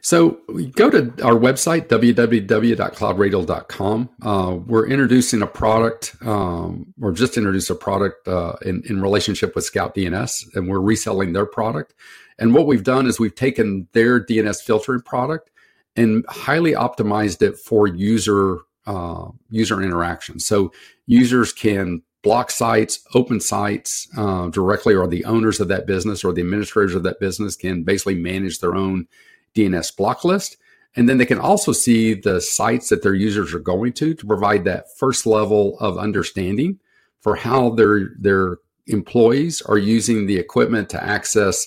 so 0.00 0.38
go 0.72 0.88
to 0.90 1.12
our 1.24 1.34
website, 1.34 1.86
www.cloudradial.com. 1.88 4.08
Uh, 4.22 4.58
we're 4.66 4.86
introducing 4.86 5.42
a 5.42 5.46
product, 5.46 6.16
um, 6.24 6.94
or 7.00 7.12
just 7.12 7.36
introduced 7.36 7.68
a 7.70 7.74
product 7.74 8.26
uh, 8.28 8.54
in, 8.64 8.82
in 8.88 9.02
relationship 9.02 9.54
with 9.54 9.64
Scout 9.64 9.94
DNS, 9.94 10.54
and 10.54 10.68
we're 10.68 10.80
reselling 10.80 11.32
their 11.32 11.46
product. 11.46 11.94
And 12.38 12.52
what 12.54 12.66
we've 12.66 12.84
done 12.84 13.06
is 13.06 13.18
we've 13.18 13.34
taken 13.34 13.88
their 13.92 14.22
DNS 14.24 14.62
filtering 14.62 15.02
product 15.02 15.50
and 15.96 16.24
highly 16.28 16.72
optimized 16.72 17.42
it 17.42 17.58
for 17.58 17.86
user 17.86 18.58
uh, 18.86 19.28
user 19.50 19.82
interaction. 19.82 20.38
So 20.38 20.72
users 21.06 21.52
can 21.52 22.02
block 22.22 22.50
sites, 22.50 23.00
open 23.14 23.40
sites 23.40 24.08
uh, 24.16 24.48
directly, 24.48 24.94
or 24.94 25.06
the 25.06 25.24
owners 25.24 25.60
of 25.60 25.68
that 25.68 25.86
business 25.86 26.24
or 26.24 26.32
the 26.32 26.42
administrators 26.42 26.94
of 26.94 27.02
that 27.02 27.20
business 27.20 27.56
can 27.56 27.82
basically 27.82 28.14
manage 28.14 28.60
their 28.60 28.74
own 28.74 29.06
DNS 29.54 29.96
block 29.96 30.24
list. 30.24 30.56
And 30.94 31.08
then 31.08 31.18
they 31.18 31.26
can 31.26 31.38
also 31.38 31.72
see 31.72 32.14
the 32.14 32.40
sites 32.40 32.88
that 32.88 33.02
their 33.02 33.14
users 33.14 33.52
are 33.54 33.60
going 33.60 33.92
to 33.94 34.14
to 34.14 34.26
provide 34.26 34.64
that 34.64 34.96
first 34.96 35.26
level 35.26 35.78
of 35.78 35.98
understanding 35.98 36.78
for 37.20 37.36
how 37.36 37.70
their 37.70 38.10
their 38.18 38.58
employees 38.86 39.60
are 39.62 39.78
using 39.78 40.26
the 40.26 40.38
equipment 40.38 40.88
to 40.90 41.02
access 41.02 41.66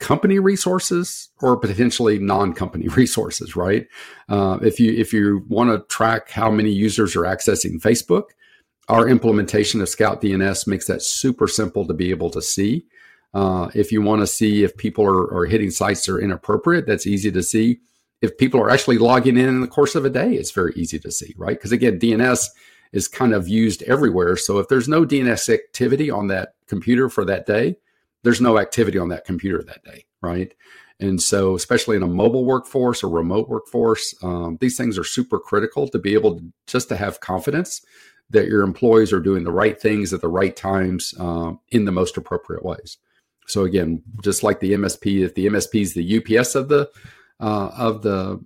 company 0.00 0.38
resources 0.38 1.28
or 1.40 1.56
potentially 1.56 2.18
non-company 2.18 2.88
resources 2.96 3.54
right 3.54 3.86
uh, 4.28 4.58
if 4.62 4.80
you 4.80 4.92
if 4.92 5.12
you 5.12 5.44
want 5.48 5.70
to 5.70 5.86
track 5.94 6.30
how 6.30 6.50
many 6.50 6.70
users 6.70 7.14
are 7.14 7.22
accessing 7.22 7.80
facebook 7.80 8.24
our 8.88 9.08
implementation 9.08 9.80
of 9.80 9.88
scout 9.88 10.20
dns 10.20 10.66
makes 10.66 10.86
that 10.86 11.02
super 11.02 11.46
simple 11.46 11.86
to 11.86 11.94
be 11.94 12.10
able 12.10 12.30
to 12.30 12.42
see 12.42 12.84
uh, 13.32 13.70
if 13.74 13.92
you 13.92 14.02
want 14.02 14.20
to 14.20 14.26
see 14.26 14.64
if 14.64 14.76
people 14.76 15.04
are, 15.04 15.32
are 15.32 15.46
hitting 15.46 15.70
sites 15.70 16.04
that 16.04 16.12
are 16.12 16.20
inappropriate, 16.20 16.86
that's 16.86 17.06
easy 17.06 17.30
to 17.30 17.42
see. 17.42 17.80
If 18.22 18.36
people 18.36 18.60
are 18.60 18.70
actually 18.70 18.98
logging 18.98 19.36
in 19.36 19.48
in 19.48 19.60
the 19.60 19.68
course 19.68 19.94
of 19.94 20.04
a 20.04 20.10
day, 20.10 20.32
it's 20.32 20.50
very 20.50 20.72
easy 20.76 20.98
to 20.98 21.10
see, 21.10 21.34
right? 21.38 21.56
Because 21.56 21.72
again, 21.72 21.98
DNS 21.98 22.48
is 22.92 23.08
kind 23.08 23.32
of 23.32 23.48
used 23.48 23.82
everywhere. 23.84 24.36
So 24.36 24.58
if 24.58 24.68
there's 24.68 24.88
no 24.88 25.06
DNS 25.06 25.48
activity 25.54 26.10
on 26.10 26.26
that 26.26 26.54
computer 26.66 27.08
for 27.08 27.24
that 27.24 27.46
day, 27.46 27.76
there's 28.22 28.40
no 28.40 28.58
activity 28.58 28.98
on 28.98 29.08
that 29.08 29.24
computer 29.24 29.62
that 29.62 29.84
day, 29.84 30.06
right? 30.20 30.52
And 31.00 31.20
so, 31.20 31.54
especially 31.54 31.96
in 31.96 32.02
a 32.02 32.08
mobile 32.08 32.44
workforce 32.44 33.02
or 33.02 33.08
remote 33.08 33.48
workforce, 33.48 34.14
um, 34.22 34.58
these 34.60 34.76
things 34.76 34.98
are 34.98 35.04
super 35.04 35.38
critical 35.38 35.88
to 35.88 35.98
be 35.98 36.12
able 36.12 36.38
to 36.38 36.52
just 36.66 36.88
to 36.90 36.96
have 36.96 37.20
confidence 37.20 37.80
that 38.28 38.46
your 38.46 38.62
employees 38.62 39.12
are 39.12 39.20
doing 39.20 39.42
the 39.42 39.52
right 39.52 39.80
things 39.80 40.12
at 40.12 40.20
the 40.20 40.28
right 40.28 40.54
times 40.54 41.14
um, 41.18 41.58
in 41.70 41.84
the 41.84 41.92
most 41.92 42.16
appropriate 42.16 42.64
ways. 42.64 42.98
So 43.46 43.64
again, 43.64 44.02
just 44.22 44.42
like 44.42 44.60
the 44.60 44.74
MSP, 44.74 45.24
if 45.24 45.34
the 45.34 45.46
MSP 45.46 45.80
is 45.80 45.94
the 45.94 46.38
UPS 46.38 46.54
of 46.54 46.68
the 46.68 46.88
uh, 47.40 47.70
of 47.76 48.02
the 48.02 48.44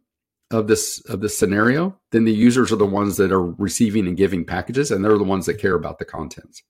of 0.51 0.69
this 0.69 1.05
of 1.07 1.21
this 1.21 1.37
scenario, 1.37 1.99
then 2.13 2.25
the 2.25 2.33
users 2.33 2.73
are 2.73 2.77
the 2.77 2.87
ones 2.87 3.17
that 3.17 3.33
are 3.33 3.45
receiving 3.45 4.07
and 4.07 4.17
giving 4.17 4.45
packages, 4.45 4.91
and 4.91 5.05
they're 5.05 5.19
the 5.19 5.25
ones 5.25 5.47
that 5.47 5.59
care 5.59 5.75
about 5.75 5.99
the 5.99 6.05
contents. 6.05 6.63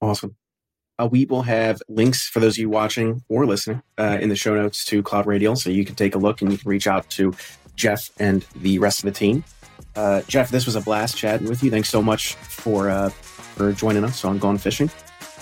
Awesome. 0.00 0.36
Uh, 0.98 1.06
we 1.10 1.24
will 1.24 1.42
have 1.42 1.80
links 1.88 2.28
for 2.28 2.40
those 2.40 2.54
of 2.54 2.58
you 2.58 2.68
watching 2.68 3.22
or 3.28 3.46
listening 3.46 3.82
uh, 3.98 4.18
in 4.20 4.28
the 4.28 4.36
show 4.36 4.54
notes 4.54 4.84
to 4.84 5.02
Cloud 5.02 5.26
Radial, 5.26 5.56
so 5.56 5.70
you 5.70 5.84
can 5.84 5.94
take 5.94 6.14
a 6.14 6.18
look 6.18 6.42
and 6.42 6.50
you 6.50 6.58
can 6.58 6.68
reach 6.68 6.86
out 6.86 7.08
to 7.10 7.34
Jeff 7.76 8.10
and 8.18 8.44
the 8.56 8.78
rest 8.78 9.00
of 9.00 9.04
the 9.04 9.12
team. 9.12 9.44
Uh, 9.94 10.22
Jeff, 10.22 10.50
this 10.50 10.66
was 10.66 10.76
a 10.76 10.80
blast 10.80 11.16
chatting 11.16 11.48
with 11.48 11.62
you. 11.62 11.70
Thanks 11.70 11.88
so 11.88 12.02
much 12.02 12.34
for 12.34 12.90
uh, 12.90 13.10
for 13.10 13.72
joining 13.72 14.04
us 14.04 14.24
on 14.24 14.38
Gone 14.38 14.58
Phishing 14.58 14.90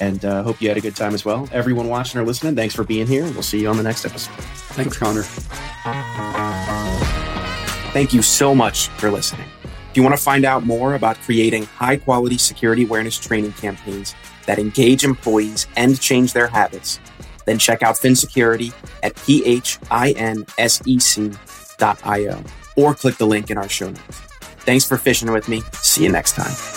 and 0.01 0.25
uh, 0.25 0.43
hope 0.43 0.61
you 0.61 0.69
had 0.69 0.77
a 0.77 0.81
good 0.81 0.97
time 0.97 1.15
as 1.15 1.25
well. 1.25 1.49
Everyone 1.53 1.89
watching 1.89 2.21
or 2.21 2.25
listening, 2.25 2.55
thanks 2.55 2.75
for 2.75 2.85
being 2.85 3.07
here. 3.07 3.25
We'll 3.25 3.43
see 3.43 3.61
you 3.61 3.69
on 3.69 3.77
the 3.77 3.83
next 3.83 4.05
episode. 4.05 4.35
Thanks, 4.75 4.97
Connor. 4.97 5.23
Thank 7.93 8.13
you 8.13 8.23
so 8.23 8.55
much 8.55 8.89
for 8.89 9.11
listening. 9.11 9.47
If 9.97 9.99
you 9.99 10.05
want 10.05 10.19
to 10.19 10.23
find 10.23 10.45
out 10.45 10.67
more 10.67 10.95
about 10.95 11.17
creating 11.21 11.65
high 11.65 11.97
quality 11.97 12.37
security 12.37 12.85
awareness 12.85 13.17
training 13.17 13.53
campaigns 13.53 14.15
that 14.45 14.59
engage 14.59 15.05
employees 15.05 15.67
and 15.75 15.99
change 15.99 16.35
their 16.35 16.49
habits, 16.49 17.01
then 17.47 17.59
check 17.59 17.83
out 17.83 17.97
Phin 17.97 18.15
Security 18.15 18.75
at 19.03 19.15
phinsec.io 19.15 19.65
or 22.77 22.95
click 22.95 23.17
the 23.17 23.27
link 23.27 23.51
in 23.51 23.57
our 23.57 23.71
show 23.71 23.89
notes. 23.89 24.21
Thanks 24.67 24.85
for 24.85 24.99
fishing 24.99 25.33
with 25.33 25.49
me. 25.49 25.63
See 25.73 26.05
you 26.05 26.13
next 26.13 26.33
time. 26.33 26.76